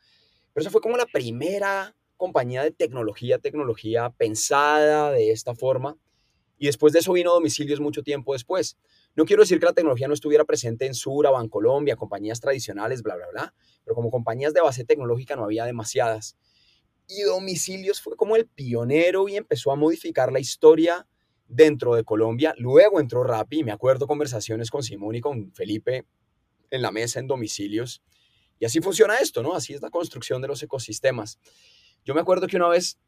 [0.55, 5.99] Pero esa fue como la primera compañía de tecnología, tecnología pensada de esta forma.
[6.59, 8.79] Y después de eso vino domicilios mucho tiempo después.
[9.15, 13.17] No quiero decir que la tecnología no estuviera presente en Sura, Bancolombia, compañías tradicionales, bla,
[13.17, 16.37] bla, bla, pero como compañías de base tecnológica no había demasiadas.
[17.09, 21.07] Y Domicilios fue como el pionero y empezó a modificar la historia
[21.49, 22.55] dentro de Colombia.
[22.59, 26.05] Luego entró Rappi, me acuerdo conversaciones con Simón y con Felipe
[26.71, 28.03] en la mesa en Domicilios.
[28.59, 29.55] Y así funciona esto, ¿no?
[29.55, 31.39] Así es la construcción de los ecosistemas.
[32.05, 32.99] Yo me acuerdo que una vez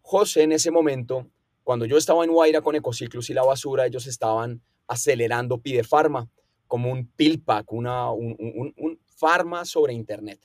[0.00, 1.28] José en ese momento,
[1.62, 6.30] cuando yo estaba en Guaira con Ecociclos y la basura, ellos estaban acelerando Pide Pharma
[6.66, 10.40] como un pill pack, una, un, un, un pharma sobre Internet.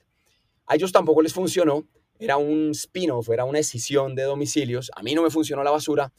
[0.65, 1.87] A ellos tampoco les funcionó,
[2.19, 4.91] era un spin-off, era una escisión de domicilios.
[4.95, 6.11] A mí no me funcionó la basura,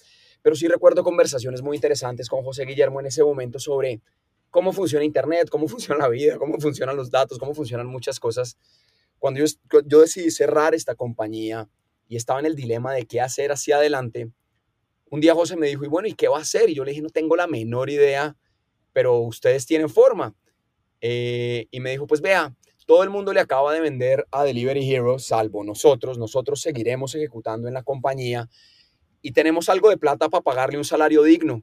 [0.42, 4.00] pero sí recuerdo conversaciones muy interesantes con José Guillermo en ese momento sobre
[4.48, 8.56] cómo funciona Internet, cómo funciona la vida, cómo funcionan los datos, cómo funcionan muchas cosas.
[9.18, 11.68] Cuando yo, decidí cerrar esta compañía
[12.08, 14.30] y estaba en el dilema de qué hacer hacia adelante,
[15.10, 16.70] un día José me dijo, y bueno, ¿y qué va a hacer?
[16.70, 18.36] Y yo le dije, no tengo la menor idea,
[18.92, 20.34] pero ustedes tienen forma.
[21.00, 22.54] Eh, y me dijo, pues vea,
[22.90, 26.18] todo el mundo le acaba de vender a Delivery Hero, salvo nosotros.
[26.18, 28.48] Nosotros seguiremos ejecutando en la compañía
[29.22, 31.62] y tenemos algo de plata para pagarle un salario digno.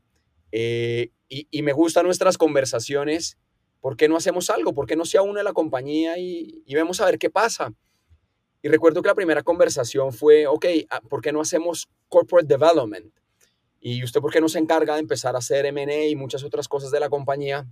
[0.54, 3.38] Eh, y, me gustan nuestras conversaciones.
[3.82, 4.74] ¿Por qué no hacemos algo?
[4.74, 7.74] ¿Por qué no se une la compañía y, y vemos a ver qué pasa?
[8.62, 13.14] Y recuerdo que la primera conversación fue, ok, ah, ¿por qué no hacemos corporate development?
[13.82, 16.70] ¿Y usted por qué no se encarga de empezar a hacer M&A y muchas otras
[16.70, 17.68] cosas de la compañía?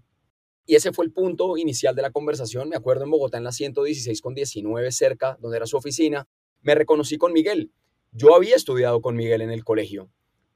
[0.65, 2.69] Y ese fue el punto inicial de la conversación.
[2.69, 6.27] Me acuerdo en Bogotá, en la 116 con 19, cerca, donde era su oficina.
[6.61, 7.71] Me reconocí con Miguel.
[8.11, 10.09] Yo había estudiado con Miguel en el colegio,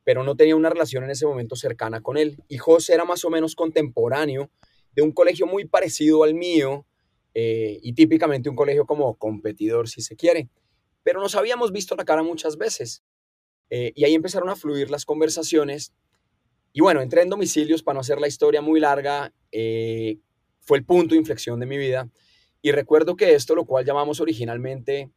[0.04, 2.41] pero no tenía una relación en ese momento cercana con él.
[2.48, 4.50] Y José era más o menos contemporáneo
[4.93, 6.86] de un colegio muy parecido al mío
[7.34, 10.50] eh, y típicamente un colegio como competidor, si se quiere.
[11.04, 13.04] Pero nos habíamos visto la cara muchas veces.
[13.69, 15.93] Eh, y ahí empezaron a fluir las conversaciones.
[16.80, 19.34] Y bueno, entré en domicilios para no hacer la historia muy larga.
[19.52, 20.18] Eh,
[20.62, 22.10] fue el punto de inflexión de mi vida.
[22.62, 25.12] Y recuerdo que esto, lo cual llamamos originalmente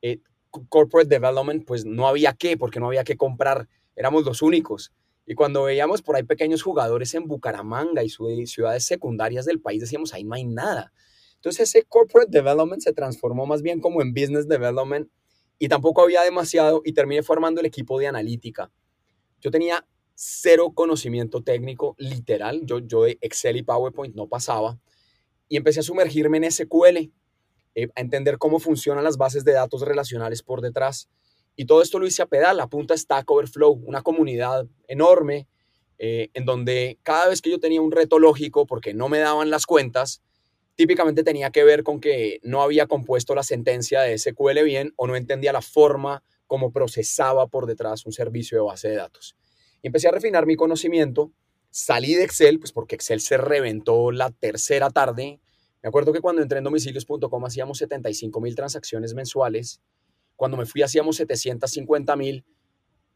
[0.00, 0.20] eh,
[0.68, 3.68] Corporate Development, pues no había qué, porque no había que comprar.
[3.96, 4.92] Éramos los únicos.
[5.26, 8.10] Y cuando veíamos por ahí pequeños jugadores en Bucaramanga y
[8.46, 10.92] ciudades secundarias del país, decíamos, ahí no hay nada.
[11.34, 15.10] Entonces ese Corporate Development se transformó más bien como en Business Development
[15.58, 18.70] y tampoco había demasiado y terminé formando el equipo de analítica.
[19.40, 19.84] Yo tenía
[20.20, 22.62] cero conocimiento técnico, literal.
[22.64, 24.80] Yo, yo de Excel y PowerPoint no pasaba.
[25.48, 27.12] Y empecé a sumergirme en SQL,
[27.76, 31.08] eh, a entender cómo funcionan las bases de datos relacionales por detrás.
[31.54, 35.46] Y todo esto lo hice a pedal, a punta Stack Overflow, una comunidad enorme,
[35.98, 39.50] eh, en donde cada vez que yo tenía un reto lógico, porque no me daban
[39.50, 40.20] las cuentas,
[40.74, 45.06] típicamente tenía que ver con que no había compuesto la sentencia de SQL bien o
[45.06, 49.36] no entendía la forma como procesaba por detrás un servicio de base de datos.
[49.82, 51.32] Empecé a refinar mi conocimiento,
[51.70, 55.40] salí de Excel, pues porque Excel se reventó la tercera tarde,
[55.80, 59.80] Me acuerdo que cuando entré en domicilios.com hacíamos 75 mil transacciones mensuales.
[60.34, 62.44] Cuando me fui hacíamos 750 mil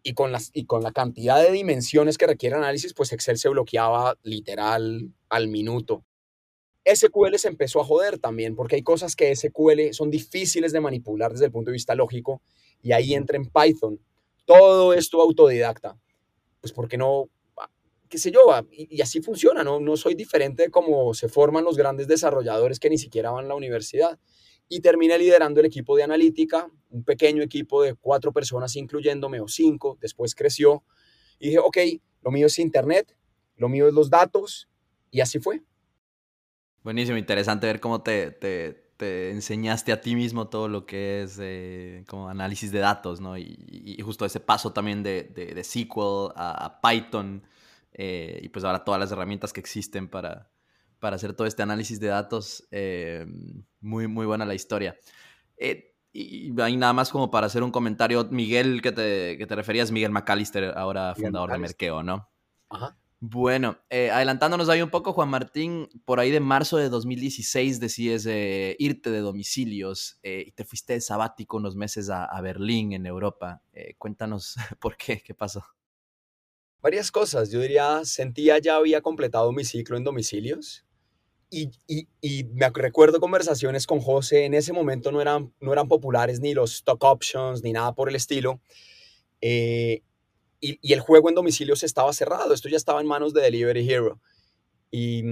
[0.04, 4.16] y con, y con la cantidad de dimensiones que requiere análisis, pues Excel se bloqueaba
[4.22, 6.04] literal al minuto.
[6.84, 11.32] SQL se empezó a joder también, porque hay cosas que SQL son difíciles de manipular
[11.32, 12.42] desde el punto de vista lógico,
[12.82, 14.00] y ahí entra en Python.
[14.44, 15.96] Todo esto autodidacta.
[16.62, 17.68] Pues porque no, ah,
[18.08, 19.78] qué sé yo, ah, y, así funciona, ¿no?
[19.80, 23.48] No soy diferente de cómo se forman los grandes desarrolladores que ni siquiera van a
[23.48, 24.18] la universidad
[24.68, 29.48] y terminé liderando el equipo de analítica, un pequeño equipo de cuatro personas incluyéndome o
[29.48, 30.82] cinco, después creció
[31.38, 31.76] y dije, ok,
[32.22, 33.14] lo mío es Internet,
[33.56, 34.70] lo mío es los datos
[35.10, 35.62] y así fue.
[36.82, 41.36] Buenísimo, interesante ver cómo te, te, te enseñaste a ti mismo todo lo que es
[41.40, 43.36] eh, como análisis de datos, ¿no?
[43.36, 47.42] Y, justo ese paso también de, de, SQL a, Python
[47.94, 50.52] eh, y pues ahora todas las herramientas que existen para,
[51.00, 52.68] para hacer todo este análisis de datos.
[52.70, 53.26] Eh,
[53.80, 54.96] muy, muy buena la historia.
[56.12, 59.90] Y ahí nada más como para hacer un comentario, Miguel, que te, que te referías,
[59.90, 62.30] Miguel McAllister, ahora fundador de Merkeo, ¿no?
[62.70, 62.96] Ajá.
[63.24, 68.26] Bueno, eh, adelantándonos ahí un poco, Juan Martín, por ahí de marzo de 2016 decides
[68.78, 73.62] irte de domicilios y te fuiste sabático unos meses a, Berlín, en Europa.
[73.96, 75.64] cuéntanos por qué, qué pasó.
[76.80, 77.48] Varias cosas.
[77.52, 80.84] Yo diría, sentía ya había completado mi ciclo en domicilios
[81.52, 86.54] y, me recuerdo conversaciones con José, en ese momento no eran, no eran populares ni
[86.54, 88.60] los stock options ni nada por el estilo.
[89.40, 90.02] Eh,
[90.62, 94.20] y, el juego en domicilios estaba cerrado, esto ya estaba en manos de Delivery Hero.
[94.90, 95.22] Y,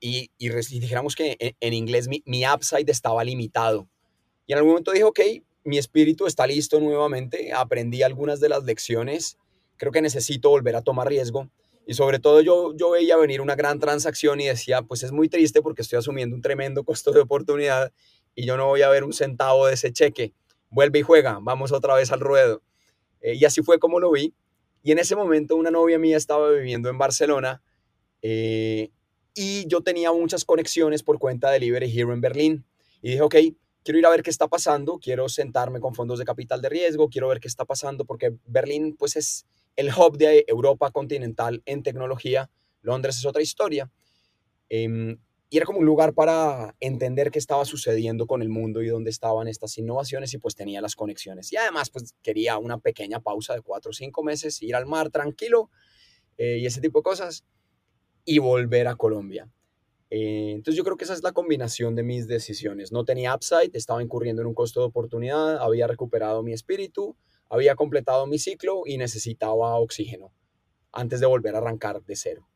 [0.00, 3.88] y, dijéramos que en, inglés mi, mi, upside estaba limitado.
[4.46, 5.20] Y en algún momento dije, ok,
[5.64, 9.38] mi espíritu está listo nuevamente, aprendí algunas de las lecciones,
[9.76, 11.50] creo que necesito volver a tomar riesgo
[11.86, 15.28] y sobre todo yo, yo veía venir una gran transacción y decía, pues es muy
[15.28, 17.92] triste porque estoy asumiendo un tremendo costo de oportunidad
[18.34, 20.32] y yo no voy a ver un centavo de ese cheque.
[20.70, 22.62] Vuelve y juega, vamos otra vez al ruedo.
[23.20, 24.34] Eh, y así fue como lo vi.
[24.84, 27.62] Y en ese momento una novia mía estaba viviendo en Barcelona
[28.20, 28.90] eh,
[29.34, 32.66] y yo tenía muchas conexiones por cuenta de Delivery Hero en Berlín.
[33.00, 33.34] Y dije, ok,
[33.82, 37.08] quiero ir a ver qué está pasando, quiero sentarme con fondos de capital de riesgo,
[37.08, 41.82] quiero ver qué está pasando porque Berlín pues es el hub de Europa continental en
[41.82, 42.50] tecnología.
[42.82, 43.90] Londres es otra historia.
[44.68, 45.16] Em,
[45.50, 49.10] y era como un lugar para entender qué estaba sucediendo con el mundo y dónde
[49.10, 51.52] estaban estas innovaciones y pues tenía las conexiones.
[51.52, 55.10] Y además pues quería una pequeña pausa de cuatro o cinco meses, ir al mar
[55.10, 55.70] tranquilo
[56.38, 57.44] eh, y ese tipo de cosas
[58.24, 59.48] y volver a Colombia.
[60.10, 62.92] Eh, entonces yo creo que esa es la combinación de mis decisiones.
[62.92, 67.16] No tenía upside, estaba incurriendo en un costo de oportunidad, había recuperado mi espíritu,
[67.48, 70.32] había completado mi ciclo y necesitaba oxígeno
[70.92, 72.48] antes de volver a arrancar de cero.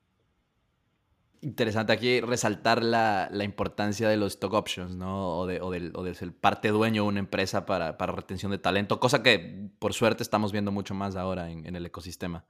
[1.41, 5.39] Interesante aquí resaltar la, importancia de los stock options, ¿no?
[5.39, 8.51] O de, o del, o de ser parte dueño de una empresa para, para, retención
[8.51, 12.45] de talento, cosa que por suerte estamos viendo mucho más ahora en, el ecosistema.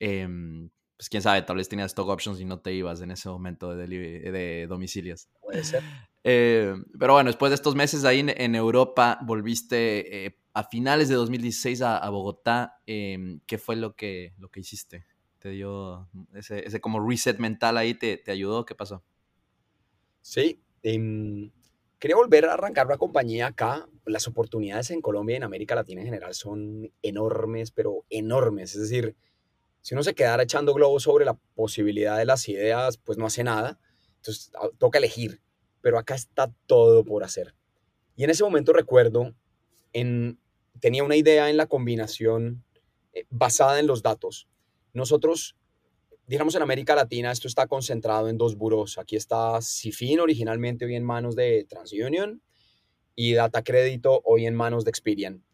[0.00, 3.28] Em, pues quién sabe, tal vez tenías stock options y no te ibas en ese
[3.28, 5.28] momento de, de domicilios.
[5.40, 5.82] Puede ser.
[6.24, 11.16] Eh, pero bueno, después de estos meses ahí en, Europa, volviste eh, a finales de
[11.16, 12.80] 2016 a, Bogotá.
[12.86, 15.04] Em, ¿Qué fue lo que, lo que hiciste?
[15.44, 17.92] ¿Te dio ese, ese como reset mental ahí?
[17.92, 18.64] ¿Te, te ayudó?
[18.64, 19.04] ¿Qué pasó?
[20.22, 21.50] Sí, em,
[21.98, 23.86] quería volver a arrancar una compañía acá.
[24.06, 28.74] Las oportunidades en Colombia y en América Latina en general son enormes, pero enormes.
[28.74, 29.16] Es decir,
[29.82, 33.44] si uno se quedara echando globos sobre la posibilidad de las ideas, pues no hace
[33.44, 33.78] nada.
[34.16, 35.42] Entonces ah, toca elegir
[35.84, 37.54] pero acá está todo por hacer.
[38.16, 39.34] Y en ese momento recuerdo,
[39.92, 40.38] en,
[40.80, 42.64] tenía una idea en la combinación
[43.12, 44.48] eh, basada en los datos.
[44.94, 45.56] Nosotros,
[46.26, 48.96] digamos en América Latina, esto está concentrado en dos buros.
[48.96, 52.40] Aquí está Cifin, originalmente hoy en manos de TransUnion,
[53.16, 55.44] y Data Crédito, hoy en manos de Experian.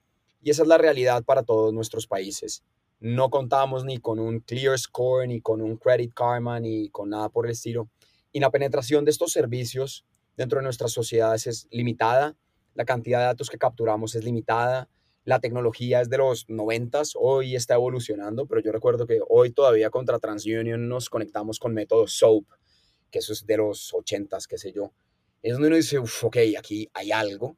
[0.42, 2.62] Y esa es la realidad para todos nuestros países.
[3.00, 7.30] No contamos ni con un Clear Score, ni con un Credit Karma, ni con nada
[7.30, 7.88] por el estilo.
[8.32, 10.04] Y la penetración de estos servicios
[10.36, 12.36] dentro de nuestras sociedades es limitada,
[12.74, 14.88] la cantidad de datos que capturamos es limitada,
[15.30, 19.88] la tecnología es de los 90, hoy está evolucionando, pero yo recuerdo que hoy todavía
[19.88, 22.46] contra TransUnion nos conectamos con método SOAP,
[23.12, 24.92] que eso es de los 80, qué sé yo.
[25.40, 27.56] Es donde uno dice, ok, aquí hay algo.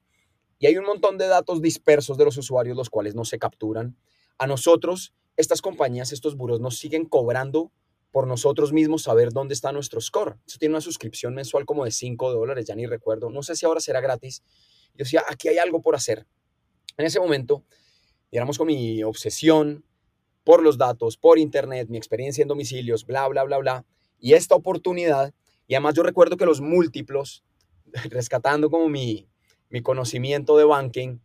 [0.58, 3.96] Y hay un montón de datos dispersos de los usuarios, los cuales no se capturan.
[4.36, 7.72] A nosotros, estas compañías, estos buros, nos siguen cobrando
[8.10, 10.36] por nosotros mismos saber dónde está nuestro score.
[10.46, 13.30] Eso tiene una suscripción mensual como de 5 dólares, ya ni recuerdo.
[13.30, 14.42] No sé si ahora será gratis.
[14.92, 16.26] Yo decía, aquí hay algo por hacer.
[16.96, 17.64] En ese momento,
[18.30, 19.84] digamos con mi obsesión
[20.44, 23.84] por los datos, por internet, mi experiencia en domicilios, bla, bla, bla, bla,
[24.18, 25.34] y esta oportunidad,
[25.66, 27.44] y además yo recuerdo que los múltiplos
[28.10, 29.28] rescatando como mi,
[29.70, 31.18] mi conocimiento de banking,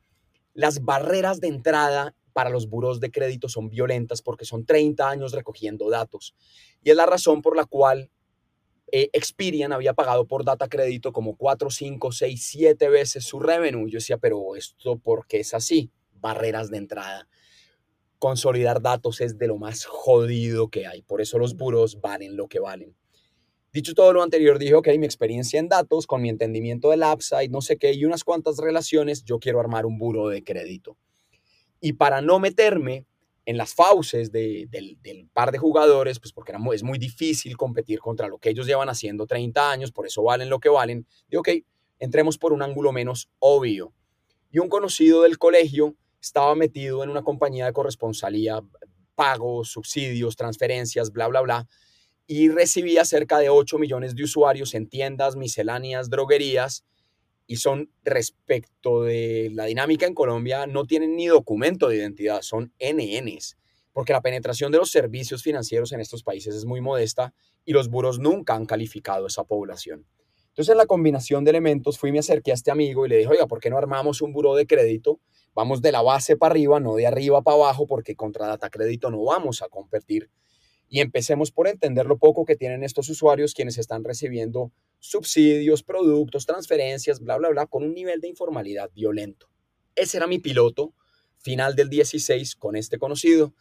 [0.54, 5.32] las barreras de entrada para los buros de crédito son violentas porque son 30 años
[5.32, 6.36] recogiendo datos.
[6.84, 8.10] Y es la razón por la cual
[8.92, 13.90] eh, Experian había pagado por data crédito como 4, 5, 6, 7 veces su revenue.
[13.90, 15.92] Yo decía, pero esto, ¿por qué es así?
[16.14, 17.28] Barreras de entrada.
[18.20, 21.02] Consolidar datos es de lo más jodido que hay.
[21.02, 22.96] Por eso los buros valen lo que valen.
[23.74, 27.50] Dicho todo lo anterior, dije, ok, mi experiencia en datos, con mi entendimiento del upside,
[27.50, 30.98] no sé qué, y unas cuantas relaciones, yo quiero armar un buro de crédito.
[31.80, 33.06] Y para no meterme
[33.48, 34.70] en las fauces del,
[35.32, 39.26] par de jugadores, pues porque es muy difícil competir contra lo que ellos llevan haciendo
[39.26, 41.08] 30 años, por eso valen lo que valen.
[41.30, 41.50] Digo, ok,
[41.98, 43.94] entremos por un ángulo menos obvio.
[44.52, 48.60] Y un conocido del colegio estaba metido en una compañía de corresponsalía,
[49.16, 51.68] pagos, subsidios, transferencias, bla, bla, bla,
[52.28, 56.84] y recibía cerca de 8 millones de usuarios en tiendas, misceláneas, droguerías,
[57.48, 62.74] y son respecto de la dinámica en Colombia, no tienen ni documento de identidad, son
[62.80, 63.58] NNs,
[63.94, 67.34] porque la penetración de los servicios financieros en estos países es muy modesta
[67.66, 70.06] y los buros nunca han calificado esa población.
[70.50, 73.18] Entonces, en la combinación de elementos, fui y me acerqué a este amigo y le
[73.18, 75.20] dije, oiga, ¿por qué no armamos un buro de crédito?
[75.54, 79.10] Vamos de la base para arriba, no de arriba para abajo, porque contra data crédito
[79.10, 80.30] no vamos a competir
[80.90, 86.46] y empecemos por entender lo poco que tienen estos usuarios quienes están recibiendo subsidios, productos,
[86.46, 89.50] transferencias, bla, bla, bla, con un nivel de informalidad violento.
[89.96, 90.94] Ese era mi piloto
[91.38, 93.54] final del 16 con este conocido,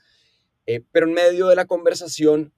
[0.66, 2.52] eh, pero en medio de la conversación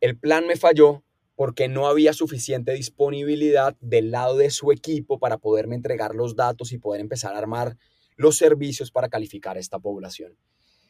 [0.00, 1.04] el plan me falló
[1.34, 6.72] porque no había suficiente disponibilidad del lado de su equipo para poderme entregar los datos
[6.72, 7.76] y poder empezar a armar
[8.16, 10.36] los servicios para calificar a esta población.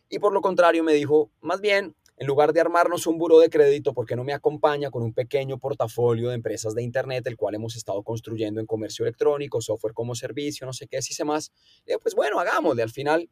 [0.09, 3.49] Y por lo contrario me dijo, más bien, en lugar de armarnos un buro de
[3.49, 7.55] crédito, porque no me acompaña con un pequeño portafolio de empresas de Internet, el cual
[7.55, 11.53] hemos estado construyendo en comercio electrónico, software como servicio, no sé qué, si sé más?
[12.03, 12.83] pues bueno, hagámosle.
[12.83, 13.31] Al final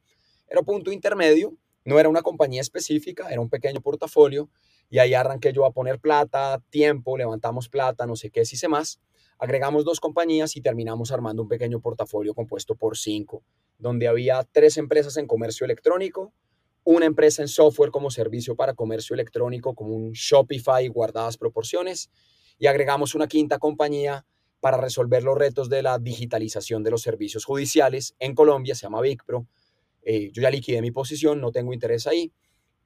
[0.49, 4.49] era un punto intermedio, no era una compañía específica, era un pequeño portafolio,
[4.89, 8.69] y ahí arranqué yo a poner plata, tiempo, levantamos plata, no sé qué, si sé
[8.69, 9.01] más.
[9.39, 13.43] Agregamos dos compañías y terminamos armando un pequeño portafolio compuesto por cinco,
[13.79, 16.33] donde había tres empresas en comercio electrónico,
[16.87, 22.11] una empresa en software como servicio para comercio electrónico, como un Shopify, guardadas proporciones,
[22.59, 24.25] y agregamos una quinta compañía
[24.61, 29.01] para resolver los retos de la digitalización de los servicios judiciales en Colombia, se llama
[29.01, 29.49] VicPro.
[30.03, 32.33] Eh, yo ya liquidé mi posición, no tengo interés ahí,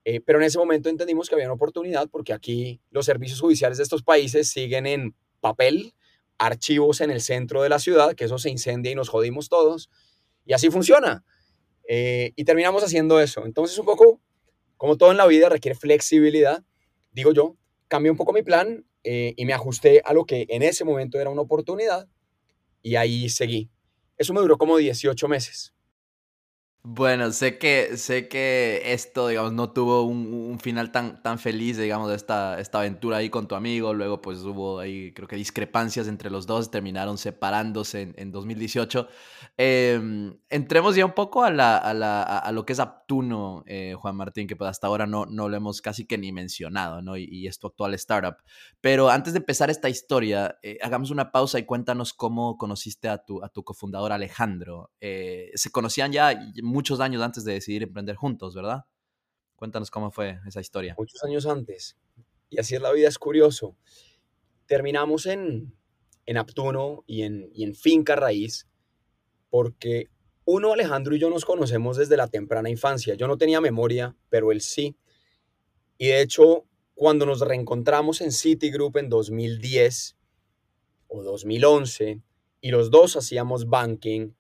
[0.07, 3.77] eh, pero en ese momento entendimos que había una oportunidad porque aquí los servicios judiciales
[3.77, 5.93] de estos países siguen en papel,
[6.39, 9.91] archivos en el centro de la ciudad, que eso se incendia y nos jodimos todos,
[10.47, 11.23] y así funciona.
[11.93, 13.45] Eh, y terminamos haciendo eso.
[13.45, 14.21] Entonces, un poco,
[14.77, 16.63] como todo en la vida, requiere flexibilidad.
[17.11, 17.57] Digo yo,
[17.89, 21.19] cambié un poco mi plan eh, y me ajusté a lo que en ese momento
[21.19, 22.09] era una oportunidad
[22.81, 23.71] y ahí seguí.
[24.17, 25.75] Eso me duró como 18 meses.
[26.83, 32.11] Bueno, sé que, sé que esto, digamos, no tuvo un, final tan, tan feliz, digamos,
[32.11, 33.93] esta, esta aventura ahí con tu amigo.
[33.93, 39.09] Luego, pues hubo ahí, creo que discrepancias entre los dos, terminaron separándose en, en 2018.
[39.59, 43.95] Em, entremos ya un poco a, la, a, la, a lo que es Aptuno, eh,
[43.99, 47.19] Juan Martín, que pues hasta ahora no, no lo hemos casi que ni mencionado, ¿no?
[47.19, 48.37] Y, y es tu actual startup.
[48.81, 53.19] Pero antes de empezar esta historia, eh, hagamos una pausa y cuéntanos cómo conociste a
[53.19, 54.91] tu, a tu cofundador Alejandro.
[55.03, 56.33] Eh, ¿Se conocían ya
[56.71, 58.85] muchos años antes de decidir emprender juntos, ¿verdad?
[59.57, 60.95] Cuéntanos cómo fue esa historia.
[60.97, 61.99] Muchos años antes.
[62.49, 63.77] Y así es la vida, es curioso.
[64.67, 65.75] Terminamos en,
[66.27, 68.67] en Aptuno y en, y en Finca Raíz
[69.51, 70.09] porque
[70.45, 73.15] uno, Alejandro y yo nos conocemos desde la temprana infancia.
[73.15, 74.97] Yo no tenía memoria, pero él sí.
[75.99, 76.65] Y de hecho,
[76.95, 80.17] cuando nos reencontramos en Citigroup en 2010
[81.09, 82.21] o 2011
[82.63, 84.33] y los dos hacíamos banking,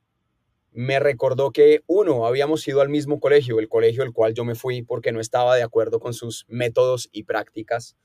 [0.72, 4.54] me recordó que uno, habíamos ido al mismo colegio, el colegio al cual yo me
[4.54, 7.96] fui porque no estaba de acuerdo con sus métodos y prácticas.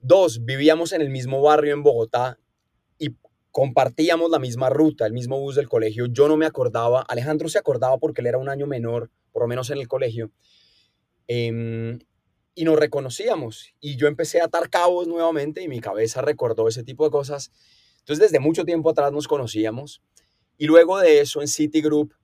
[0.00, 2.38] Dos, vivíamos en el mismo barrio en Bogotá
[2.98, 3.16] y
[3.50, 6.06] compartíamos la misma ruta, el mismo bus del colegio.
[6.06, 9.48] Yo no me acordaba, Alejandro se acordaba porque él era un año menor, por lo
[9.48, 10.30] menos en el colegio.
[11.26, 11.98] Em,
[12.54, 13.74] y nos reconocíamos.
[13.80, 17.50] Y yo empecé a atar cabos nuevamente y mi cabeza recordó ese tipo de cosas.
[17.98, 20.02] Entonces, desde mucho tiempo atrás nos conocíamos.
[20.58, 22.14] Y luego de eso, en Citigroup,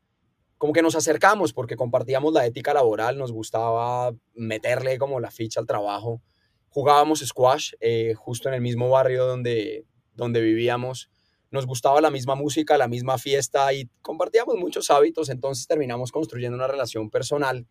[0.59, 5.59] como que nos acercamos porque compartíamos la ética laboral, nos gustaba meterle como la ficha
[5.59, 6.23] al trabajo.
[6.69, 11.11] Jugábamos squash eh, justo en el mismo barrio donde, donde vivíamos.
[11.51, 16.57] Nos gustaba la misma música, la misma fiesta y compartíamos muchos hábitos, entonces terminamos construyendo
[16.57, 17.67] una relación personal.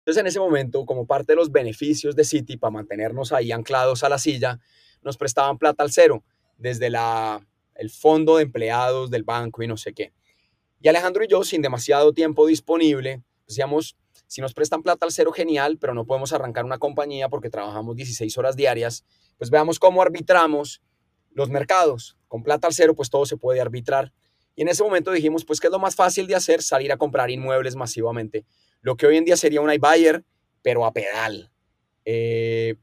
[0.00, 4.04] Entonces en ese momento, como parte de los beneficios de Citi para mantenernos ahí anclados
[4.04, 4.58] a la silla,
[5.02, 6.24] nos prestaban plata al cero,
[6.58, 7.46] desde la
[7.78, 10.12] el fondo de empleados del banco y no sé qué.
[10.80, 13.96] Y Alejandro y yo, sin demasiado tiempo disponible, decíamos,
[14.26, 17.96] si nos prestan plata al cero, genial, pero no podemos arrancar una compañía porque trabajamos
[17.96, 19.04] 16 horas diarias,
[19.38, 20.82] pues veamos cómo arbitramos
[21.30, 22.16] los mercados.
[22.28, 24.12] Con plata al cero, pues todo se puede arbitrar.
[24.54, 26.62] Y en ese momento dijimos, pues, ¿qué es lo más fácil de hacer?
[26.62, 28.46] Salir a comprar inmuebles masivamente.
[28.80, 30.24] Lo que hoy en día sería un iBuyer,
[30.62, 31.52] pero a pedal.
[32.04, 32.76] Eh,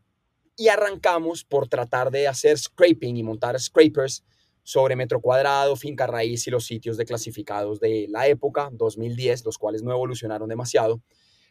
[0.56, 4.24] y arrancamos por tratar de hacer scraping y montar scrapers
[4.64, 9.58] sobre metro cuadrado, finca raíz y los sitios de clasificados de la época, 2010, los
[9.58, 11.02] cuales no evolucionaron demasiado.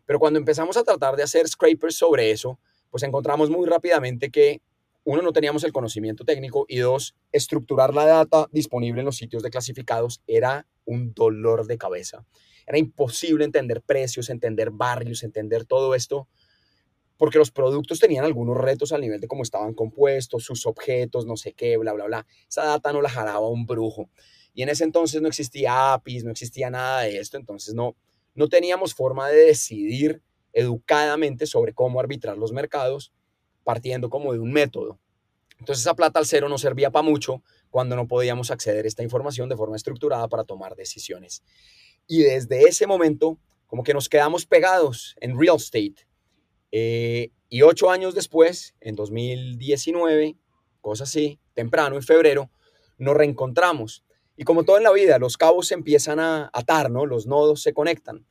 [0.07, 2.59] Pero cuando empezamos a tratar de hacer scrapers sobre eso,
[2.91, 4.61] pues encontramos muy rápidamente que
[5.05, 9.43] uno, no teníamos el conocimiento técnico y dos, estructurar la data disponible en los sitios
[9.43, 12.25] de clasificados era un dolor de cabeza.
[12.67, 16.29] Era imposible entender precios, entender barrios, entender todo esto
[17.23, 21.37] porque los productos tenían algunos retos al nivel de cómo estaban compuestos, sus objetos, no
[21.37, 22.27] sé qué, bla, bla, bla.
[22.49, 24.11] Esa data no la jalaba un brujo.
[24.55, 27.95] Y en ese entonces no existía APIs, no existía nada de esto, entonces no,
[28.35, 30.20] no teníamos forma de decidir
[30.53, 33.12] educadamente sobre cómo arbitrar los mercados,
[33.62, 34.99] partiendo como de un método.
[35.61, 39.05] Entonces esa plata al cero no servía para mucho cuando no podíamos acceder a esta
[39.05, 41.45] información de forma estructurada para tomar decisiones.
[42.09, 46.11] Y desde ese momento, como que nos quedamos pegados en real estate
[46.73, 50.37] eh, y ocho años después, en 2019,
[50.81, 52.51] cosa así, temprano, en febrero,
[52.99, 54.05] nos reencontramos.
[54.37, 57.05] Y como todo en la vida, los cabos se empiezan a atar, ¿no?
[57.05, 58.27] Los nodos se conectan.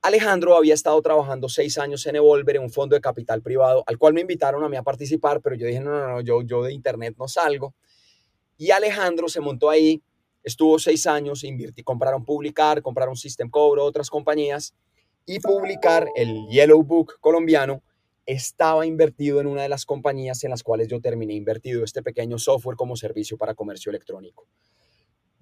[0.00, 4.14] Alejandro había estado trabajando seis años en Evolver, un fondo de capital privado, al cual
[4.14, 6.72] me invitaron a mí a participar, pero yo dije, no, no, no, yo, yo de
[6.72, 7.74] internet no salgo.
[8.56, 10.02] Y Alejandro se montó ahí,
[10.42, 14.74] estuvo seis años, invirtí, compraron Publicar, compraron System Cobro, otras compañías,
[15.26, 17.82] y publicar el Yellow Book colombiano,
[18.26, 22.38] estaba invertido en una de las compañías en las cuales yo terminé invertido este pequeño
[22.38, 24.46] software como servicio para comercio electrónico.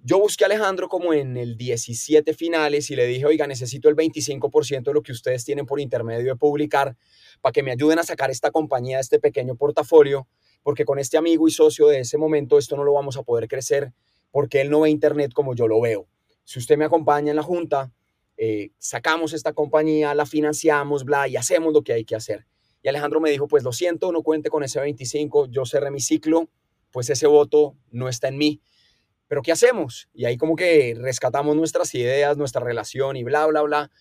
[0.05, 3.95] Yo busqué a Alejandro como en el 17 finales y le dije, oiga, necesito el
[3.95, 6.97] 25% de lo que ustedes tienen por intermedio de publicar
[7.39, 10.27] para que me ayuden a sacar esta compañía de este pequeño portafolio,
[10.61, 13.47] porque con este amigo y socio de ese momento esto no lo vamos a poder
[13.47, 13.93] crecer
[14.29, 16.09] porque él no ve internet como yo lo veo.
[16.43, 17.93] Si usted me acompaña en la junta,
[18.37, 22.45] eh, sacamos esta compañía, la financiamos, bla, y hacemos lo que hay que hacer.
[22.81, 26.01] Y Alejandro me dijo, pues lo siento, no cuente con ese 25, yo cerré mi
[26.01, 26.49] ciclo,
[26.91, 28.61] pues ese voto no está en mí.
[29.27, 30.09] Pero ¿qué hacemos?
[30.13, 33.91] Y ahí como que rescatamos nuestras ideas, nuestra relación y bla, bla, bla.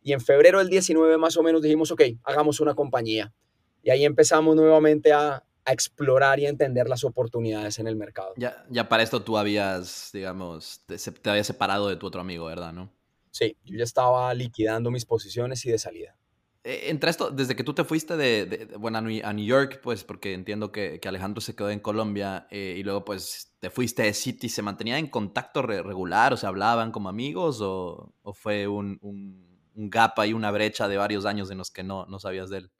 [0.00, 3.34] Y en febrero del 19 más o menos dijimos, ok, hagamos una compañía.
[3.82, 8.32] Y ahí empezamos nuevamente a, explorar y a entender las oportunidades en el mercado.
[8.36, 12.46] Ya, ya para esto tú habías, digamos, te, te habías separado de tu otro amigo,
[12.46, 12.72] ¿verdad?
[12.72, 12.90] ¿No?
[13.30, 16.16] Sí, yo ya estaba liquidando mis posiciones y de salida.
[16.62, 20.34] Eh, entre esto, desde que tú te fuiste de, bueno, a New York, pues porque
[20.34, 24.50] entiendo que, Alejandro se quedó en Colombia eh, y luego pues te fuiste de City,
[24.50, 26.34] ¿se mantenía en contacto regular?
[26.34, 29.48] O sea, ¿hablaban como amigos o, fue un, un,
[29.88, 32.70] gap ahí, una brecha de varios años en los que no, no sabías de él?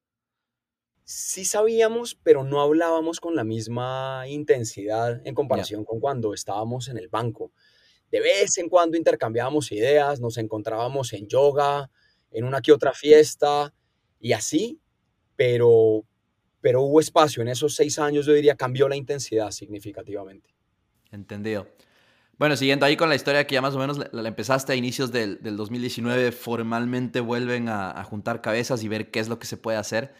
[1.05, 6.99] Sí sabíamos, pero no hablábamos con la misma intensidad en comparación con cuando estábamos en
[6.99, 7.53] el banco
[8.11, 11.91] de vez en cuando intercambiábamos ideas, nos encontrábamos en yoga,
[12.31, 13.73] en una que otra fiesta
[14.19, 14.81] y así,
[15.37, 16.05] pero,
[16.61, 20.55] pero hubo espacio en esos seis años, yo diría, cambió la intensidad significativamente.
[21.11, 21.67] Entendido.
[22.41, 25.13] Bueno, siguiendo ahí con la historia que ya más o menos la, empezaste a inicios
[25.13, 29.77] del, 2019, formalmente vuelven a, juntar cabezas y ver qué es lo que se puede
[29.77, 30.15] hacer.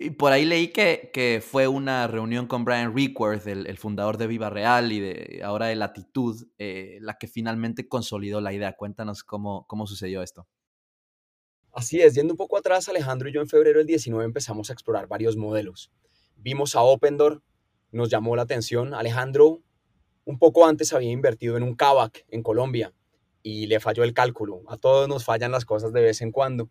[0.00, 4.28] Y por ahí leí que, que fue una reunión con Brian Reekworth, el, fundador de
[4.28, 8.76] Viva Real y de ahora de Latitud, eh, la que finalmente consolidó la idea.
[8.76, 10.46] Cuéntanos cómo, cómo sucedió esto.
[11.72, 14.72] Así es, yendo un poco atrás, Alejandro y yo en febrero del 19 empezamos a
[14.72, 15.90] explorar varios modelos.
[16.36, 17.42] Vimos a Opendoor,
[17.90, 18.94] nos llamó la atención.
[18.94, 19.62] Alejandro
[20.24, 22.92] un poco antes había invertido en un Kavak en Colombia
[23.42, 24.62] y le falló el cálculo.
[24.68, 26.70] A todos nos fallan las cosas de vez en cuando.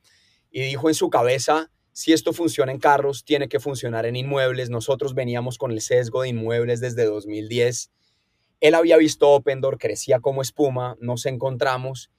[0.49, 4.69] Y dijo en su cabeza, si esto funciona en carros, tiene que funcionar en inmuebles.
[4.69, 7.89] Nosotros veníamos con el sesgo de inmuebles desde 2010.
[8.59, 12.11] Él había visto Opendoor, crecía como espuma, nos encontramos.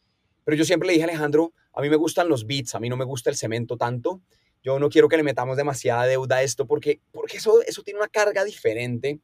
[0.42, 2.96] Pero yo siempre le dije Alejandro, a mí me gustan los bits, a mí no
[2.96, 4.20] me gusta el cemento tanto.
[4.64, 8.00] Yo no quiero que le metamos demasiada deuda a esto porque, porque eso, eso tiene
[8.00, 9.20] una carga diferente.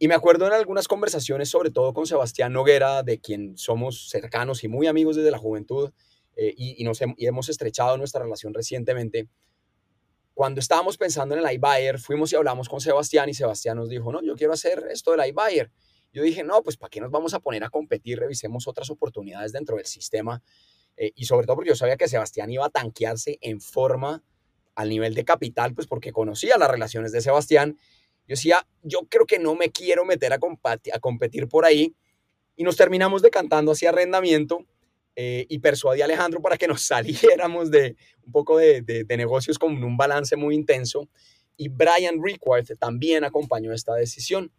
[0.00, 4.64] Y me acuerdo en algunas conversaciones, sobre todo con Sebastián Noguera, de quien somos cercanos
[4.64, 5.92] y muy amigos desde la juventud,
[6.36, 9.28] eh, y, nos hemos estrechado nuestra relación recientemente.
[10.34, 14.10] Cuando estábamos pensando en el iBuyer, fuimos y hablamos con Sebastián y Sebastián nos dijo,
[14.12, 15.70] no, yo quiero hacer esto del iBuyer.
[16.12, 18.18] Yo dije, no, pues ¿para qué nos vamos a poner a competir?
[18.18, 20.42] Revisemos otras oportunidades dentro del sistema.
[20.96, 24.22] Eh, y sobre todo porque yo sabía que Sebastián iba a tanquearse en forma
[24.74, 27.78] al nivel de capital, pues porque conocía las relaciones de Sebastián.
[28.26, 31.94] Yo decía, yo creo que no me quiero meter a, a competir por ahí.
[32.56, 34.66] Y nos terminamos decantando hacia arrendamiento
[35.16, 39.58] eh, y persuadí a Alejandro para que nos saliéramos de un poco de, de, negocios
[39.58, 41.08] con un balance muy intenso.
[41.56, 44.50] Y Brian Rickworth también acompañó esta decisión.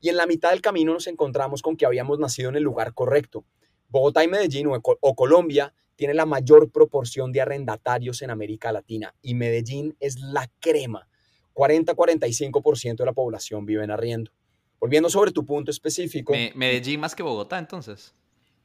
[0.00, 2.92] Y en la mitad del camino nos encontramos con que habíamos nacido en el lugar
[2.92, 3.44] correcto.
[3.88, 9.34] Bogotá y Medellín o, Colombia tiene la mayor proporción de arrendatarios en América Latina y
[9.34, 11.06] Medellín es la crema
[11.54, 14.32] 40-45% de la población vive en arriendo.
[14.80, 16.32] Volviendo sobre tu punto específico.
[16.54, 18.14] Medellín más que Bogotá, entonces.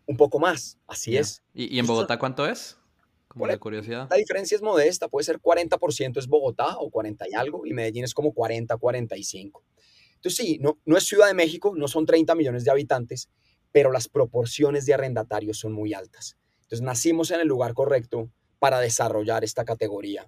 [0.08, 1.44] Un poco más, así es.
[1.54, 2.78] ¿Y, en Bogotá cuánto es?
[3.28, 4.08] Como de curiosidad.
[4.10, 8.06] La diferencia es modesta, puede ser 40% es Bogotá o 40 y algo, y Medellín
[8.06, 9.62] es como 40-45.
[10.16, 13.30] Entonces sí, no, no es Ciudad de México, no son 30 millones de habitantes,
[13.72, 16.38] pero las proporciones de arrendatarios son muy altas.
[16.64, 20.28] Entonces nacimos en el lugar correcto para desarrollar esta categoría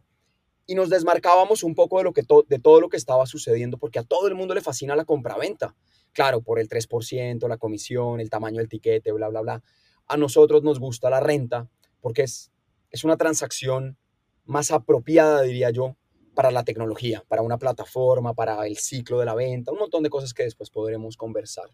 [0.70, 3.98] y nos desmarcábamos un poco de, lo que de todo lo que estaba sucediendo, porque
[3.98, 5.76] a todo el mundo le fascina la compraventa.
[6.14, 9.64] Claro, por el 3%, la comisión, el tamaño del tiquete, bla, bla, bla.
[10.08, 11.70] A nosotros nos gusta la renta
[12.02, 12.52] porque es,
[12.90, 13.98] es una transacción
[14.46, 15.96] más apropiada, diría yo,
[16.34, 20.10] para la tecnología, para una plataforma, para el ciclo de la venta, un montón de
[20.10, 21.70] cosas que después podremos conversar.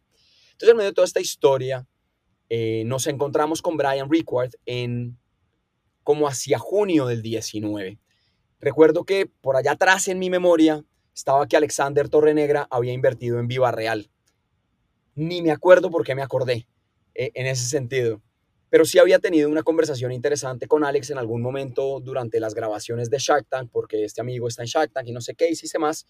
[0.51, 1.87] Entonces, en medio de toda esta historia,
[2.49, 5.17] eh, nos encontramos con Brian Rickward en
[6.03, 7.99] como hacia junio del 19.
[8.59, 10.83] Recuerdo que por allá atrás en mi memoria
[11.13, 14.09] estaba que Alexander Torrenegra había invertido en Viva Real.
[15.15, 16.67] Ni me acuerdo por qué me acordé
[17.13, 18.21] eh, en ese sentido.
[18.69, 23.09] Pero sí había tenido una conversación interesante con Alex en algún momento durante las grabaciones
[23.09, 25.79] de Shark Tank, porque este amigo está en Shark Tank y no sé qué, hice
[25.79, 26.05] más.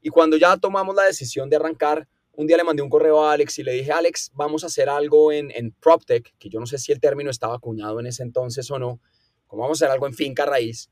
[0.00, 3.32] Y cuando ya tomamos la decisión de arrancar, un día le mandé un correo a
[3.32, 6.66] Alex y le dije, Alex, vamos a hacer algo en, en PropTech, que yo no
[6.66, 9.00] sé si el término estaba acuñado en ese entonces o no,
[9.46, 10.90] como vamos a hacer algo en finca raíz.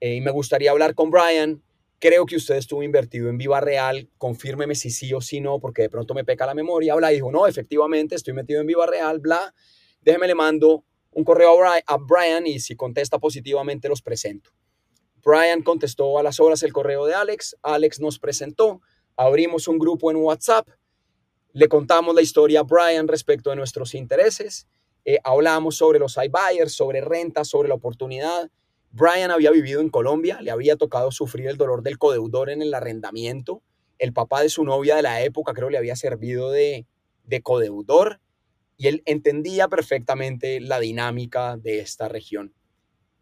[0.00, 1.62] Eh, y me gustaría hablar con Brian.
[1.98, 4.10] Creo que usted estuvo invertido en Viva Real.
[4.18, 6.92] Confírmeme si sí o si no, porque de pronto me peca la memoria.
[6.92, 9.54] Habla y dijo, no, efectivamente estoy metido en Viva Real, bla.
[10.02, 14.50] Déjeme le mando un correo a Brian y si contesta positivamente los presento.
[15.24, 17.56] Brian contestó a las horas el correo de Alex.
[17.62, 18.82] Alex nos presentó.
[19.16, 20.68] Abrimos un grupo en WhatsApp.
[21.52, 24.66] Le contamos la historia a Brian respecto de nuestros intereses.
[25.04, 28.50] Eh, hablamos sobre los iBuyers, sobre renta, sobre la oportunidad.
[28.96, 32.72] Brian había vivido en Colombia, le había tocado sufrir el dolor del codeudor en el
[32.72, 33.60] arrendamiento.
[33.98, 36.86] El papá de su novia de la época creo le había servido de,
[37.24, 38.20] de codeudor
[38.76, 42.54] y él entendía perfectamente la dinámica de esta región.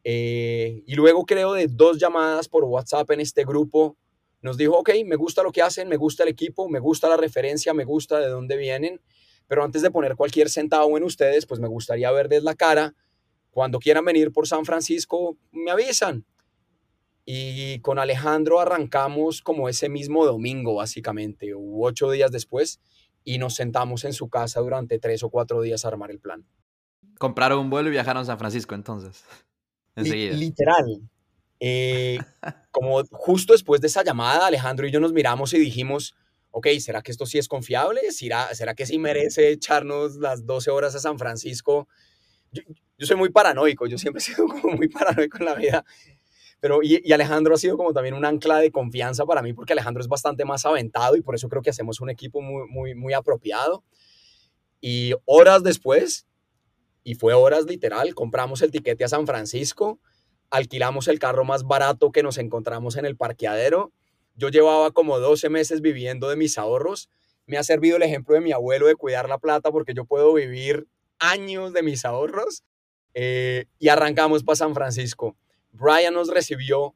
[0.04, 3.96] Eh, y luego creo de dos llamadas por WhatsApp en este grupo,
[4.42, 7.16] nos dijo, ok, me gusta lo que hacen, me gusta el equipo, me gusta la
[7.16, 9.00] referencia, me gusta de dónde vienen,
[9.46, 12.94] pero antes de poner cualquier centavo en ustedes, pues me gustaría verles la cara
[13.52, 16.24] cuando quieran venir por San Francisco, me avisan.
[17.24, 22.80] Y con Alejandro arrancamos como ese mismo domingo, básicamente, u ocho días después,
[23.24, 26.46] y nos sentamos en su casa durante tres o cuatro días a armar el plan.
[27.18, 29.22] Compraron un vuelo y viajaron a San Francisco entonces.
[29.94, 30.34] Enseguida.
[30.34, 31.02] literal.
[31.60, 32.18] Eh,
[32.70, 36.16] como justo después de esa llamada, Alejandro y yo nos miramos y dijimos,
[36.50, 38.00] ok, ¿será que esto sí es confiable?
[38.12, 41.86] ¿Será, ¿será que sí merece echarnos las 12 horas a San Francisco?
[42.52, 42.62] yo
[43.06, 45.84] soy muy paranoico, yo siempre he sido como muy paranoico en la vida.
[46.62, 50.00] Pero, y, Alejandro ha sido como también un ancla de confianza para mí, porque Alejandro
[50.00, 53.14] es bastante más aventado y por eso creo que hacemos un equipo muy, muy, muy
[53.14, 53.82] apropiado.
[54.80, 56.28] Y horas después,
[57.02, 59.98] y fue horas literal, compramos el tiquete a San Francisco,
[60.50, 63.92] alquilamos el carro más barato que nos encontramos en el parqueadero.
[64.36, 67.10] Yo llevaba como 12 meses viviendo de mis ahorros.
[67.46, 70.32] Me ha servido el ejemplo de mi abuelo de cuidar la plata porque yo puedo
[70.34, 70.86] vivir
[71.18, 72.62] años de mis ahorros
[73.14, 75.36] eh, y arrancamos para San Francisco.
[75.72, 76.94] Brian nos recibió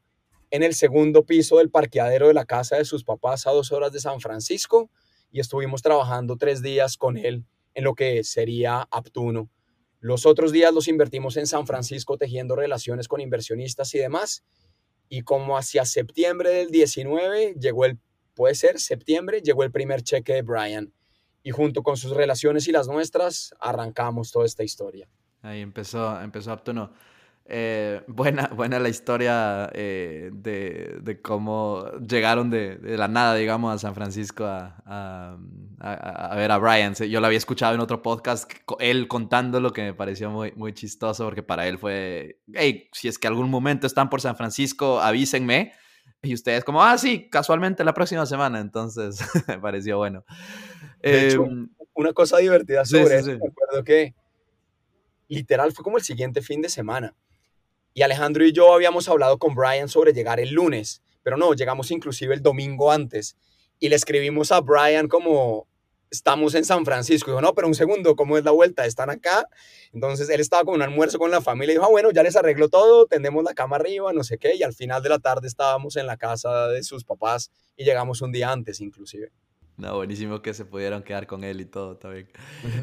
[0.50, 3.92] en el segundo piso del parqueadero de la casa de sus papás a dos horas
[3.92, 4.90] de San Francisco
[5.32, 7.44] y estuvimos trabajando tres días con él
[7.74, 9.50] en lo que sería Aptuno.
[10.00, 14.44] Los otros días los invertimos en San Francisco tejiendo relaciones con inversionistas y demás.
[15.08, 17.98] Y como hacia septiembre del 19 llegó el,
[18.34, 20.92] puede ser septiembre, llegó el primer cheque de Brian.
[21.42, 25.08] Y junto con sus relaciones y las nuestras, arrancamos toda esta historia.
[25.46, 26.90] Ahí empezó, empezó Aptuno.
[27.48, 33.72] Eh, buena, buena la historia eh, de, de, cómo llegaron de, de, la nada, digamos,
[33.72, 35.38] a San Francisco a, a,
[35.78, 36.94] a, ver a Brian.
[36.94, 40.72] Yo lo había escuchado en otro podcast, él contando lo que me pareció muy, muy
[40.72, 45.00] chistoso, porque para él fue, hey, si es que algún momento están por San Francisco,
[45.00, 45.72] avísenme.
[46.22, 48.58] Y ustedes como, ah, sí, casualmente la próxima semana.
[48.58, 50.24] Entonces, me pareció bueno.
[51.00, 54.14] De hecho, em, una cosa divertida sobre eso, me acuerdo que
[55.28, 57.14] literal fue como el siguiente fin de semana.
[57.94, 61.90] Y Alejandro y yo habíamos hablado con Brian sobre llegar el lunes, pero no, llegamos
[61.90, 63.36] inclusive el domingo antes.
[63.78, 65.68] y le escribimos a Brian como,
[66.10, 67.30] estamos en San Francisco.
[67.30, 68.86] Dijo, no, pero un segundo, ¿cómo es la vuelta?
[68.86, 69.48] ¿Están acá?
[69.92, 72.36] Entonces él estaba con un almuerzo con la familia y dijo, ah, bueno, ya les
[72.36, 74.54] arreglo todo, tendemos la cama arriba, no sé qué.
[74.56, 78.22] Y al final de la tarde estábamos en la casa de sus papás y llegamos
[78.22, 79.30] un día antes inclusive.
[79.78, 82.28] No, buenísimo que se pudieron quedar con él y todo también.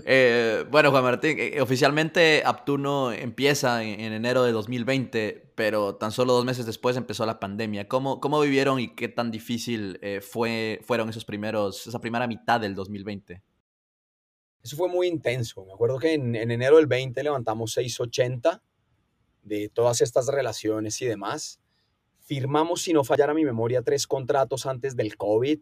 [0.05, 6.33] Eh, bueno, Juan Martín, eh, oficialmente Aptuno empieza en, enero de 2020, pero tan solo
[6.33, 7.87] dos meses después empezó la pandemia.
[7.87, 12.59] ¿Cómo, cómo vivieron y qué tan difícil eh, fue, fueron esos primeros, esa primera mitad
[12.59, 13.41] del 2020?
[14.61, 15.65] Eso fue muy intenso.
[15.65, 18.61] Me acuerdo que en, en enero del 20 levantamos 680
[19.41, 21.59] de todas estas relaciones y demás.
[22.19, 25.59] Firmamos, si no fallara mi memoria, tres contratos antes del COVID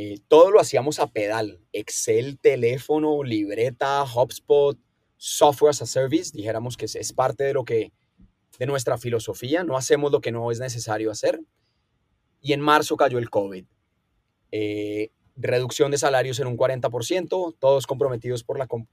[0.00, 1.60] eh, todo lo hacíamos a pedal.
[1.72, 4.78] Excel, teléfono, libreta, HubSpot,
[5.16, 6.30] software as a service.
[6.32, 7.92] Dijéramos que es parte de lo que,
[8.60, 9.64] de nuestra filosofía.
[9.64, 11.40] No hacemos lo que no es necesario hacer.
[12.40, 13.64] Y en marzo cayó el COVID.
[14.52, 18.86] Eh, reducción de salarios en un 40%, todos comprometidos por la, con,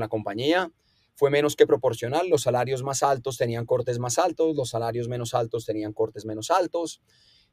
[0.00, 0.70] la compañía.
[1.14, 2.28] Fue menos que proporcional.
[2.28, 6.50] Los salarios más altos tenían cortes más altos, los salarios menos altos tenían cortes menos
[6.50, 7.00] altos.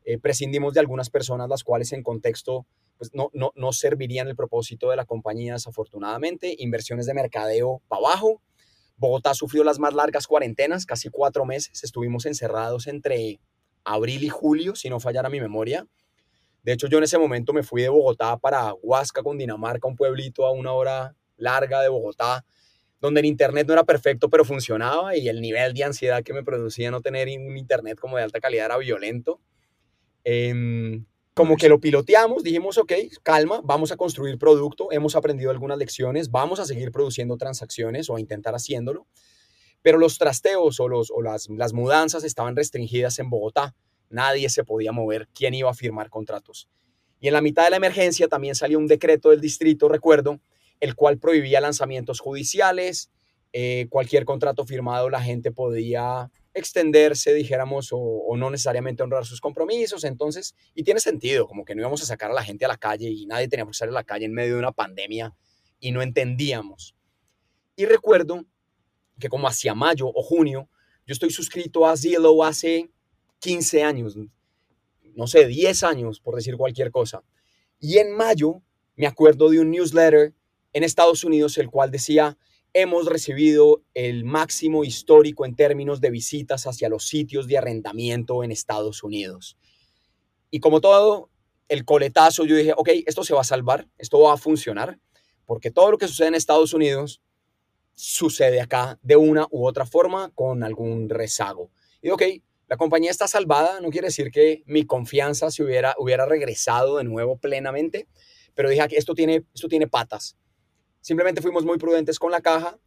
[0.04, 2.66] Eh, prescindimos de algunas personas las cuales en contexto
[3.00, 6.54] pues no, no, no servirían el propósito de la compañía desafortunadamente.
[6.60, 8.42] Inversiones de mercadeo para abajo.
[8.98, 11.86] Bogotá sufrió las más largas cuarentenas, casi cuatro meses.
[11.86, 13.40] Estuvimos encerrados entre
[13.86, 15.88] abril y julio, si no fallara mi memoria.
[16.62, 19.96] De hecho, yo en ese momento me fui de Bogotá para Huasca, con Dinamarca, un
[19.96, 22.44] pueblito a una hora larga de Bogotá,
[23.00, 26.44] donde el internet no era perfecto, pero funcionaba y el nivel de ansiedad que me
[26.44, 29.40] producía no tener un internet como de alta calidad era violento.
[30.26, 31.02] Eh,
[31.40, 32.92] como que lo piloteamos, dijimos, ok,
[33.24, 38.18] calma, vamos a construir producto, hemos aprendido algunas lecciones, vamos a seguir produciendo transacciones o
[38.18, 39.08] a intentar haciéndolo,
[39.82, 43.74] pero los trasteos o, los, o las, las mudanzas estaban restringidas en Bogotá,
[44.10, 46.68] nadie se podía mover, quién iba a firmar contratos.
[47.22, 50.42] Y en la mitad de la emergencia también salió un decreto del distrito, recuerdo,
[50.82, 53.12] el cual prohibía lanzamientos judiciales,
[53.54, 60.04] eh, cualquier contrato firmado la gente podía extenderse, dijéramos, o, no necesariamente honrar sus compromisos.
[60.04, 62.78] Entonces, y tiene sentido, como que no íbamos a sacar a la gente a la
[62.78, 65.36] calle y nadie tenía que salir a la calle en medio de una pandemia
[65.80, 66.96] y no entendíamos.
[67.76, 68.46] Y recuerdo
[69.20, 70.70] que como hacia mayo o junio,
[71.06, 72.92] yo estoy suscrito a Zillow hace
[73.40, 74.18] 15 años,
[75.16, 77.24] no sé, 10 años, por decir cualquier cosa.
[77.80, 78.62] Y en mayo
[78.96, 80.34] me acuerdo de un newsletter
[80.74, 82.38] en Estados Unidos, el cual decía,
[82.74, 88.52] hemos recibido el máximo histórico en términos de visitas hacia los sitios de arrendamiento en
[88.52, 89.58] Estados Unidos.
[90.52, 91.30] Y como todo,
[91.68, 95.00] el coletazo, yo dije, ok, esto se va a salvar, esto va a funcionar,
[95.46, 97.22] porque todo lo que sucede en Estados Unidos
[97.94, 101.72] sucede acá de una u otra forma con algún rezago.
[102.02, 102.24] Y ok,
[102.68, 107.04] la compañía está salvada, no quiere decir que mi confianza se hubiera, hubiera regresado de
[107.04, 108.08] nuevo plenamente,
[108.56, 110.39] pero dije, esto tiene, esto tiene patas
[111.02, 112.78] Simplemente fuimos muy prudentes con la caja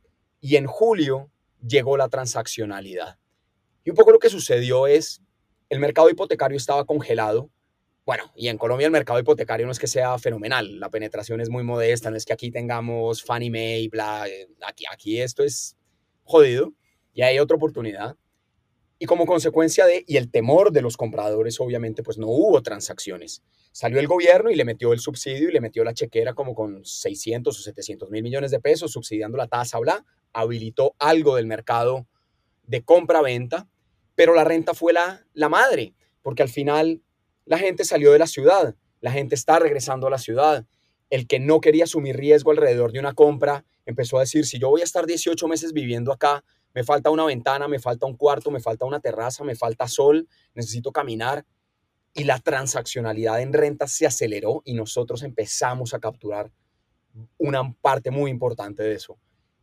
[0.41, 1.31] y en julio
[1.67, 3.19] llegó la transaccionalidad.
[3.85, 5.23] Y un poco lo que sucedió es,
[5.69, 7.51] el mercado hipotecario estaba congelado.
[8.05, 11.49] Bueno, y en Colombia el mercado hipotecario no es que sea fenomenal, la penetración es
[11.49, 15.77] muy modesta, no es que aquí tengamos Fannie Mae, bla, eh, aquí, aquí esto es
[16.25, 16.73] jodido
[17.15, 18.17] y hay otra oportunidad.
[19.03, 23.43] Y como consecuencia de, y el temor de los compradores, obviamente, pues no hubo transacciones.
[23.73, 26.85] Salió el gobierno y le metió el subsidio y le metió la chequera como con
[26.85, 32.07] 600 o 700 mil millones de pesos, subsidiando la tasa, bla, habilitó algo del mercado
[32.63, 33.69] de compra-venta,
[34.15, 37.03] pero la renta fue la, la madre, porque al final
[37.45, 40.65] la gente salió de la ciudad, la gente está regresando a la ciudad.
[41.11, 44.71] El que no quería asumir riesgo alrededor de una compra empezó a decir, si yo
[44.71, 46.45] voy a estar 18 meses viviendo acá,
[46.75, 50.29] me falta una ventana, me falta un cuarto, me falta una terraza, me falta sol,
[50.55, 51.45] necesito caminar.
[52.15, 56.51] Y la transaccionalidad en rentas se aceleró y nosotros empezamos a capturar
[57.39, 59.19] una parte muy importante de eso.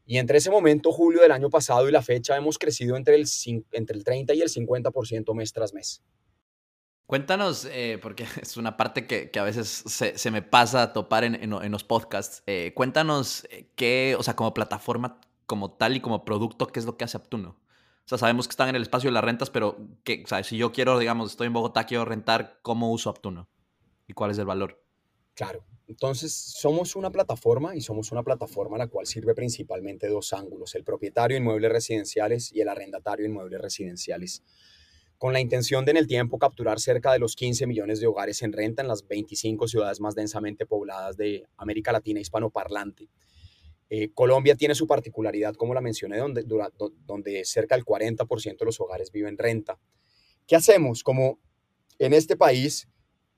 [0.05, 3.27] Y entre ese momento, julio del año pasado y la fecha, hemos crecido entre el,
[3.71, 6.01] entre el 30 y el 50% mes tras mes.
[7.05, 11.71] Cuéntanos, eh, porque es una parte que, a veces se, me pasa a topar en,
[11.71, 12.43] los podcasts.
[12.47, 15.19] Eh, cuéntanos eh, qué, o sea, como plataforma
[15.49, 17.59] como tal y como producto, ¿qué es lo que hace Aptuno?
[18.05, 20.57] O sea, sabemos que están en el espacio de las rentas, pero ¿qué, o si
[20.57, 23.49] yo quiero, digamos, estoy en Bogotá, quiero rentar, ¿cómo uso Aptuno?
[24.07, 24.79] ¿Y cuál es el valor?
[25.33, 25.65] Claro.
[25.87, 30.83] Entonces, somos una plataforma y somos una plataforma la cual sirve principalmente dos ángulos, el
[30.83, 34.43] propietario de inmuebles residenciales y el arrendatario de inmuebles residenciales,
[35.17, 38.43] con la intención de en el tiempo capturar cerca de los 15 millones de hogares
[38.43, 43.09] en renta en las 25 ciudades más densamente pobladas de América Latina hispanoparlante.
[43.89, 49.11] Eh, Colombia tiene su particularidad, como la mencioné, donde, cerca del 40% de los hogares
[49.11, 49.79] viven renta.
[50.47, 51.03] ¿Qué hacemos?
[51.03, 51.39] Como
[51.99, 52.87] en este país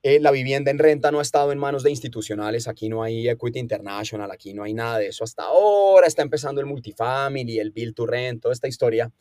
[0.04, 3.28] Eh, la vivienda en renta no ha estado en manos de institucionales, aquí no hay
[3.28, 5.22] Equity International, aquí no hay nada de eso.
[5.22, 9.12] Hasta ahora está empezando el multifamily, el build to rent, toda esta historia.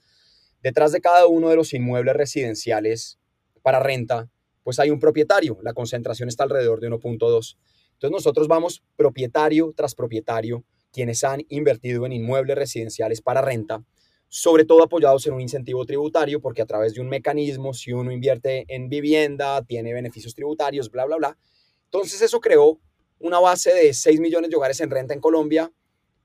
[0.64, 3.20] Detrás de cada uno de los inmuebles residenciales
[3.62, 4.30] para renta,
[4.64, 5.60] pues hay un propietario.
[5.62, 7.58] La concentración está alrededor de 1.2.
[7.94, 13.84] Entonces nosotros vamos propietario tras propietario, quienes han invertido en inmuebles residenciales para renta,
[14.28, 18.12] sobre todo apoyados en un incentivo tributario, porque a través de un mecanismo, si uno
[18.12, 21.38] invierte en vivienda, tiene beneficios tributarios, bla, bla, bla.
[21.86, 22.80] Entonces eso creó
[23.20, 25.72] una base de 6 millones de hogares en renta en Colombia,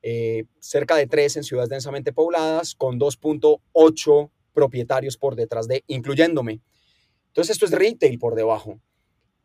[0.02, 6.60] eh, cerca de 3 en ciudades densamente pobladas, con 2.8 propietarios por detrás de, incluyéndome.
[7.28, 8.80] Entonces esto es retail por debajo.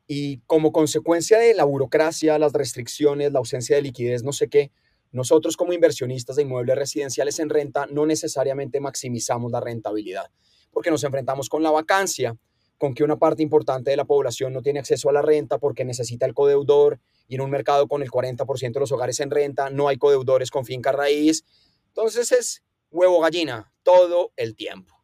[0.08, 4.72] Y como consecuencia de la burocracia, las restricciones, la ausencia de liquidez, no sé qué,
[5.12, 10.32] nosotros como inversionistas de inmuebles residenciales en renta no necesariamente maximizamos la rentabilidad,
[10.72, 12.38] porque nos enfrentamos con la vacancia,
[12.78, 15.86] con que una parte importante de la población no tiene acceso a la renta porque
[15.86, 19.70] necesita el codeudor y en un mercado con el 40% de los hogares en renta
[19.70, 21.46] no hay codeudores con finca raíz.
[21.90, 24.96] Entonces es huevo gallina todo el tiempo.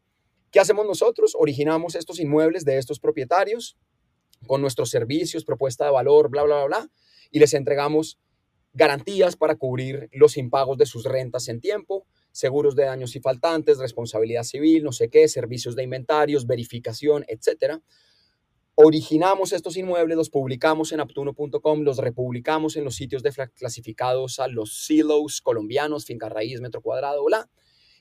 [0.51, 1.35] ¿Qué hacemos nosotros?
[1.37, 3.77] Originamos estos inmuebles de estos propietarios
[4.47, 6.91] con nuestros servicios, propuesta de valor, bla, bla, bla, bla,
[7.31, 8.17] y les entregamos
[8.78, 13.80] garantías para cubrir los impagos de sus rentas en tiempo, seguros de daños y faltantes,
[13.80, 17.82] responsabilidad civil, no sé qué, servicios de inventarios, verificación, etc.
[18.75, 24.47] Originamos estos inmuebles, los publicamos en aptuno.com, los republicamos en los sitios de clasificados a
[24.47, 27.49] los silos colombianos, finca raíz, metro cuadrado, bla,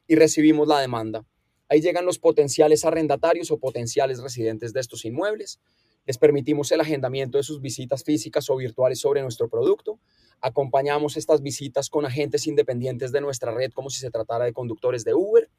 [0.07, 1.25] y recibimos la demanda.
[1.71, 5.59] Ahí llegan los potenciales arrendatarios o potenciales residentes de estos inmuebles.
[6.07, 9.99] Les permitimos el agendamiento de sus visitas físicas o virtuales sobre nuestro producto.
[10.41, 15.05] Acompañamos estas visitas con agentes independientes de nuestra red como si se tratara de conductores
[15.05, 15.51] de Uber.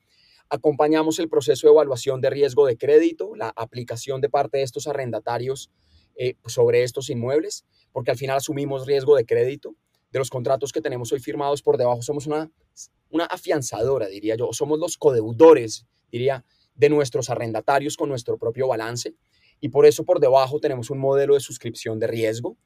[0.49, 4.87] Acompañamos el proceso de evaluación de riesgo de crédito, la aplicación de parte de estos
[4.87, 5.69] arrendatarios
[6.15, 9.75] eh, sobre estos inmuebles, porque al final asumimos riesgo de crédito.
[10.11, 12.49] De los contratos que tenemos hoy firmados por debajo somos una,
[13.09, 16.45] una afianzadora, diría yo, somos los codeudores, diría,
[16.75, 19.15] de nuestros arrendatarios con nuestro propio balance.
[19.60, 22.58] Y por eso por debajo tenemos un modelo de suscripción de riesgo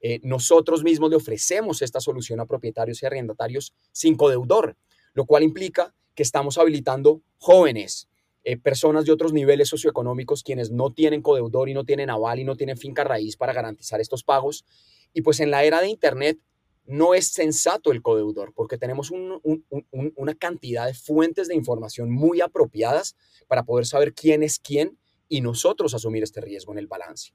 [0.00, 4.76] eh, nosotros mismos le ofrecemos esta solución a propietarios y arrendatarios sin codeudor,
[5.12, 8.08] lo cual implica que estamos habilitando jóvenes,
[8.42, 12.44] eh, personas de otros niveles socioeconómicos quienes no tienen codeudor y no tienen aval y
[12.44, 14.64] no tienen finca raíz para garantizar estos pagos.
[15.12, 16.38] Y pues en la era de Internet
[16.86, 23.16] no es sensato el codeudor porque tenemos una cantidad de fuentes de información muy apropiadas
[23.46, 24.96] para poder saber quién es quién
[25.30, 27.32] y nosotros asumir este riesgo en el balance.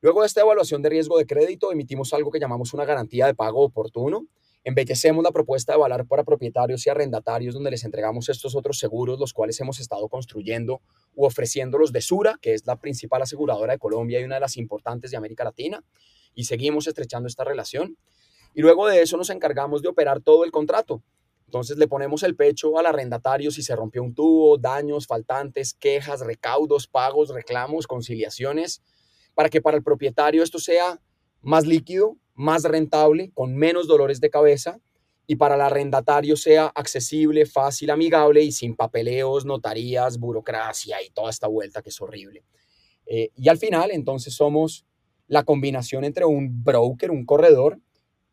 [0.00, 3.34] Luego de esta evaluación de riesgo de crédito, emitimos algo que llamamos una garantía de
[3.34, 4.26] pago oportuno.
[4.62, 9.18] Embellecemos la propuesta de avalar para propietarios y arrendatarios, donde les entregamos estos otros seguros,
[9.18, 10.80] los cuales hemos estado construyendo
[11.16, 14.56] u ofreciéndolos de Sura, que es la principal aseguradora de Colombia y una de las
[14.56, 15.84] importantes de América Latina,
[16.34, 17.96] y seguimos estrechando esta relación.
[18.54, 21.02] Y luego de eso nos encargamos de operar todo el contrato.
[21.46, 26.20] Entonces le ponemos el pecho al arrendatario si se rompió un tubo, daños, faltantes, quejas,
[26.20, 28.82] recaudos, pagos, reclamos, conciliaciones
[29.34, 31.00] para que para el propietario esto sea
[31.42, 34.80] más líquido, más rentable, con menos dolores de cabeza
[35.26, 41.30] y para el arrendatario sea accesible, fácil, amigable y sin papeleos, notarías, burocracia y toda
[41.30, 42.44] esta vuelta que es horrible.
[43.06, 44.86] Eh, y al final, entonces somos
[45.28, 47.80] la combinación entre un broker, un corredor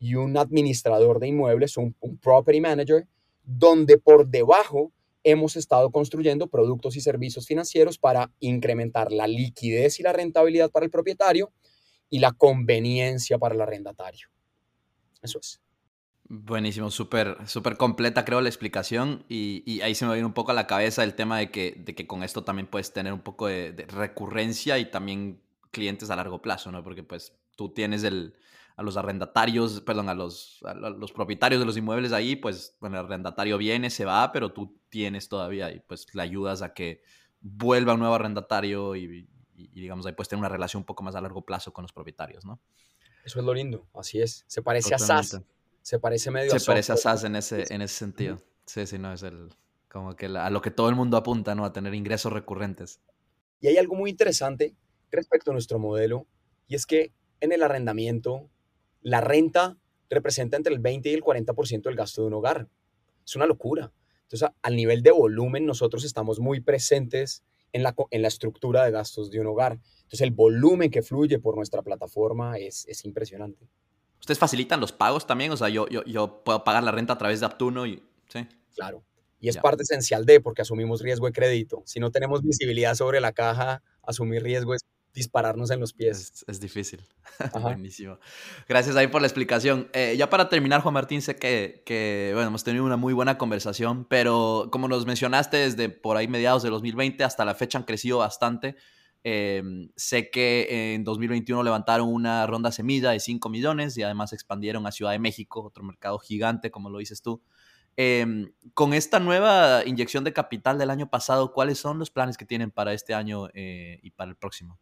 [0.04, 3.06] y un administrador de inmuebles, un property manager,
[3.42, 4.92] donde por debajo
[5.22, 10.84] hemos estado construyendo productos y servicios financieros para incrementar la liquidez y la rentabilidad para
[10.84, 11.50] el propietario
[12.10, 14.28] y la conveniencia para el arrendatario.
[15.22, 15.62] Eso es.
[16.28, 20.54] Buenísimo, súper súper completa creo la explicación y, ahí se me viene un poco a
[20.54, 23.46] la cabeza el tema de que, de que con esto también puedes tener un poco
[23.46, 25.40] de, de recurrencia y también
[25.70, 26.84] clientes a largo plazo, ¿no?
[26.84, 28.34] Porque pues tú tienes el,
[28.76, 30.60] a los arrendatarios, perdón, a los,
[30.98, 34.80] los propietarios de los inmuebles ahí, pues bueno, el arrendatario viene, se va, pero tú
[34.88, 37.02] tienes todavía y pues le ayudas a que
[37.40, 41.20] vuelva un nuevo arrendatario y, digamos ahí puedes tener una relación un poco más a
[41.20, 42.60] largo plazo con los propietarios, ¿no?
[43.24, 44.44] Eso es lo lindo, así es.
[44.48, 45.40] Se parece a SAS.
[45.80, 48.42] Se parece medio Se parece a SAS en ese, en ese sentido.
[48.66, 49.50] Sí, sí, no, es el,
[49.88, 51.64] como que a lo que todo el mundo apunta, ¿no?
[51.64, 53.00] A tener ingresos recurrentes.
[53.60, 54.74] Y hay algo muy interesante
[55.10, 56.26] respecto a nuestro modelo,
[56.66, 58.50] y es que en el arrendamiento
[59.04, 59.76] la renta
[60.10, 62.68] representa entre el 20 y el 40% del gasto de un hogar.
[63.24, 63.92] Es una locura.
[64.22, 68.90] Entonces, al nivel de volumen, nosotros estamos muy presentes en la, en la estructura de
[68.90, 69.78] gastos de un hogar.
[69.96, 73.68] Entonces, el volumen que fluye por nuestra plataforma es, es impresionante.
[74.18, 75.52] ¿Ustedes facilitan los pagos también?
[75.52, 78.02] O sea, yo, yo, yo puedo pagar la renta a través de Aptuno y...
[78.28, 78.46] ¿sí?
[78.74, 79.04] Claro.
[79.38, 81.82] Y es parte esencial de, porque asumimos riesgo de crédito.
[81.84, 84.80] Si no tenemos visibilidad sobre la caja, asumir riesgo es
[85.14, 86.44] dispararnos en los pies.
[86.46, 87.00] Es, difícil.
[87.60, 88.18] Buenísimo.
[88.68, 89.88] Gracias ahí por la explicación.
[89.92, 93.38] Eh, ya para terminar, Juan Martín, sé que, que, bueno, hemos tenido una muy buena
[93.38, 97.84] conversación, pero como nos mencionaste, desde por ahí mediados de 2020 hasta la fecha han
[97.84, 98.76] crecido bastante.
[99.26, 104.86] Em, sé que en 2021 levantaron una ronda semilla de 5 millones y además expandieron
[104.86, 107.40] a Ciudad de México, otro mercado gigante, como lo dices tú.
[107.96, 112.44] Em, con esta nueva inyección de capital del año pasado, ¿cuáles son los planes que
[112.44, 114.78] tienen para este año eh, y para el próximo?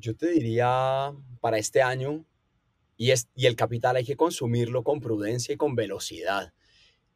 [0.00, 2.24] Yo te diría para este año,
[2.96, 6.52] y, es, y el capital hay que consumirlo con prudencia y con velocidad,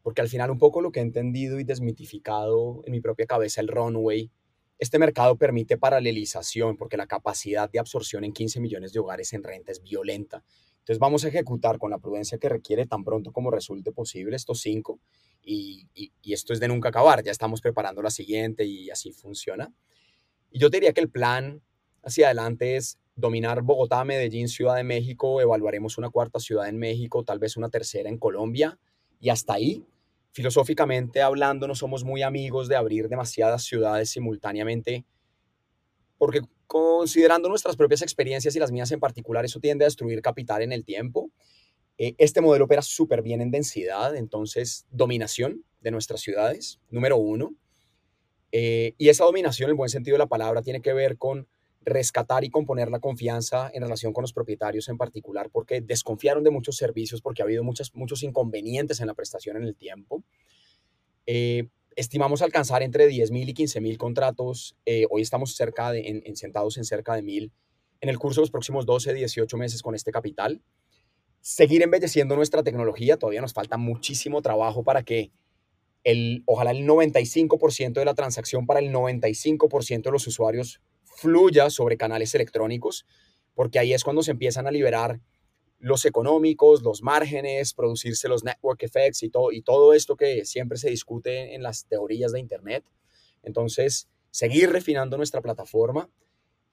[0.03, 3.61] porque al final un poco lo que he entendido y desmitificado en mi propia cabeza
[3.61, 4.31] el runway,
[4.79, 9.43] este mercado permite paralelización porque la capacidad de absorción en 15 millones de hogares en
[9.43, 10.45] renta es violenta.
[10.81, 14.61] Entonces vamos a ejecutar con la prudencia que requiere tan pronto como resulte posible estos
[14.61, 15.01] cinco
[15.43, 17.23] y, y, esto es de nunca acabar.
[17.23, 19.73] Ya estamos preparando la siguiente y así funciona.
[20.51, 21.63] Y yo diría que el plan
[22.05, 27.25] hacia adelante es dominar Bogotá, Medellín, Ciudad de México, evaluaremos una cuarta ciudad en México,
[27.25, 28.79] tal vez una tercera en Colombia,
[29.21, 29.85] y hasta ahí,
[30.33, 35.05] filosóficamente hablando, no somos muy amigos de abrir demasiadas ciudades simultáneamente,
[36.19, 40.63] porque considerando nuestras propias experiencias y las mías en particular, eso tiende a destruir capital
[40.63, 41.31] en el tiempo.
[41.99, 47.55] Eh, este modelo opera súper bien en densidad, entonces dominación de nuestras ciudades, número uno.
[48.51, 51.47] Eh, y esa dominación, en buen sentido de la palabra, tiene que ver con
[51.85, 56.51] rescatar y componer la confianza en relación con los propietarios en particular, porque desconfiaron de
[56.51, 60.25] muchos servicios, porque ha habido muchos, muchos inconvenientes en la prestación en el tiempo.
[61.27, 64.77] Eh, estimamos alcanzar entre 10.000 y 15.000 contratos.
[64.87, 67.53] Eh, hoy estamos cerca de, en, sentados en cerca de 1.000
[68.01, 70.63] en el curso de los próximos 12, 18 meses con este capital.
[71.41, 73.17] Seguir embelleciendo nuestra tecnología.
[73.17, 75.31] Todavía nos falta muchísimo trabajo para que
[76.03, 80.81] el, ojalá el 95% de la transacción para el 95% de los usuarios
[81.15, 83.07] fluya sobre canales electrónicos,
[83.55, 85.21] porque ahí es cuando se empiezan a liberar
[85.79, 90.79] los económicos, los márgenes, producirse los network effects y todo, y todo esto que siempre
[90.79, 92.85] se discute en las teorías de Internet.
[93.43, 96.09] Entonces, seguir refinando nuestra plataforma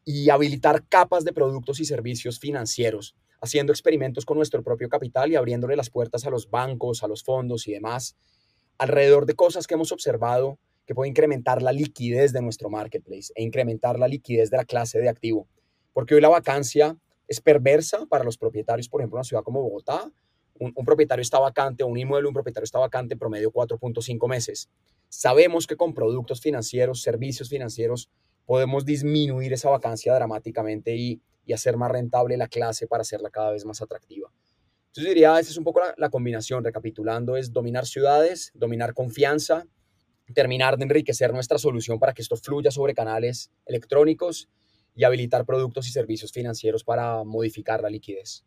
[0.05, 5.35] y habilitar capas de productos y servicios financieros, haciendo experimentos con nuestro propio capital y
[5.35, 8.15] abriéndole las puertas a los bancos, a los fondos y demás,
[8.77, 13.43] alrededor de cosas que hemos observado que puede incrementar la liquidez de nuestro marketplace e
[13.43, 15.47] incrementar la liquidez de la clase de activo.
[15.93, 19.61] Porque hoy la vacancia es perversa para los propietarios, por ejemplo, en una ciudad como
[19.61, 20.11] Bogotá.
[20.59, 24.69] Un, propietario está vacante, un inmueble, un propietario está vacante promedio 4.5 meses.
[25.09, 28.11] Sabemos que con productos financieros, servicios financieros,
[28.45, 31.21] podemos disminuir esa vacancia dramáticamente y,
[31.53, 34.31] hacer más rentable la clase para hacerla cada vez más atractiva.
[34.87, 39.67] Entonces diría, esa es un poco la combinación, recapitulando, es dominar ciudades, dominar confianza,
[40.31, 44.49] terminar de enriquecer nuestra solución para que esto fluya sobre canales electrónicos
[44.95, 48.45] y habilitar productos y servicios financieros para modificar la liquidez.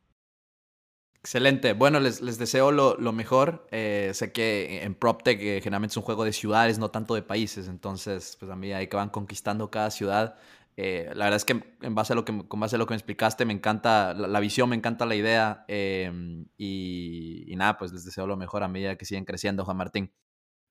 [1.25, 1.73] Excelente.
[1.73, 3.67] Bueno, les, les deseo lo, lo mejor.
[3.71, 7.23] Eh, sé que en PropTech eh, generalmente es un juego de ciudades, no tanto de
[7.23, 7.67] países.
[7.67, 10.37] Entonces, pues a mí hay que van conquistando cada ciudad.
[10.77, 12.93] Eh, la verdad es que en base a lo que, con base a lo que
[12.93, 15.65] me explicaste, me encanta la, visión, me encanta la idea.
[15.67, 19.79] Em, y, y, nada, pues les deseo lo mejor a medida que siguen creciendo, Juan
[19.79, 20.13] Martín.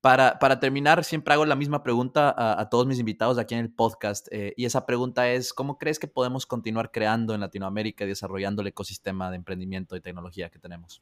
[0.04, 4.28] Para, terminar, siempre hago la misma pregunta a, todos mis invitados aquí en el podcast
[4.32, 8.62] eh, y esa pregunta es, ¿cómo crees que podemos continuar creando en Latinoamérica y desarrollando
[8.62, 11.02] el ecosistema de emprendimiento y tecnología que tenemos?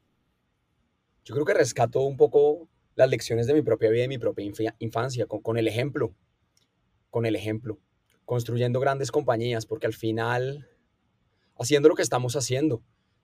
[1.25, 4.45] Yo creo que rescato un poco las lecciones de mi propia vida y mi propia
[4.77, 6.13] infancia con, el ejemplo,
[7.09, 7.79] con el ejemplo,
[8.25, 10.69] construyendo grandes compañías, porque al final,
[11.57, 12.83] haciendo lo que estamos haciendo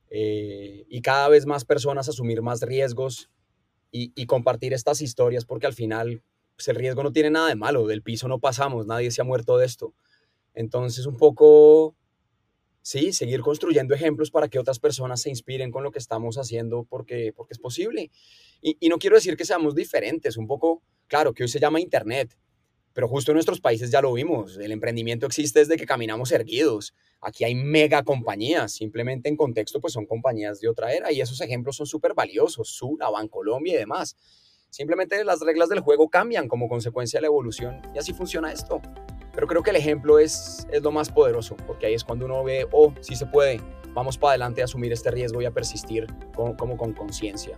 [0.10, 3.30] eh, y cada vez más personas asumir más riesgos,
[3.92, 6.22] y, compartir estas historias porque al final
[6.56, 9.24] pues, el riesgo no tiene nada de malo, del piso no pasamos, nadie se ha
[9.24, 9.94] muerto de esto.
[10.54, 11.96] Entonces un poco,
[12.82, 16.84] sí, seguir construyendo ejemplos para que otras personas se inspiren con lo que estamos haciendo
[16.84, 18.12] porque, porque es posible.
[18.62, 21.80] Y, y no quiero decir que seamos diferentes, un poco, claro, que hoy se llama
[21.80, 22.38] Internet,
[22.98, 26.96] pero justo en nuestros países ya lo vimos, el emprendimiento existe desde que caminamos erguidos.
[27.22, 31.40] Aquí hay mega compañías, simplemente en contexto pues son compañías de otra era y esos
[31.42, 34.18] ejemplos son súper valiosos, Sura, Bancolombia y demás.
[34.72, 38.82] Simplemente las reglas del juego cambian como consecuencia de la evolución y así funciona esto.
[39.32, 42.44] Pero creo que el ejemplo es, es lo más poderoso, porque ahí es cuando uno
[42.44, 43.62] ve, oh, sí se puede,
[43.94, 47.56] vamos para adelante a asumir este riesgo y a persistir como con conciencia.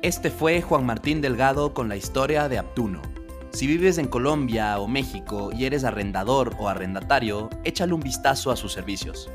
[0.00, 3.11] Este fue Juan Martín Delgado con la historia de Aptuno
[3.52, 8.56] si vives en Colombia o México y eres arrendador o arrendatario, échale un vistazo a
[8.56, 9.30] sus servicios.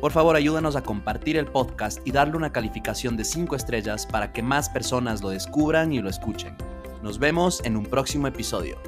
[0.00, 4.32] Por favor, ayúdanos a compartir el podcast y darle una calificación de 5 estrellas para
[4.32, 6.56] que más personas lo descubran y lo escuchen.
[7.02, 8.78] Nos vemos en un próximo episodio.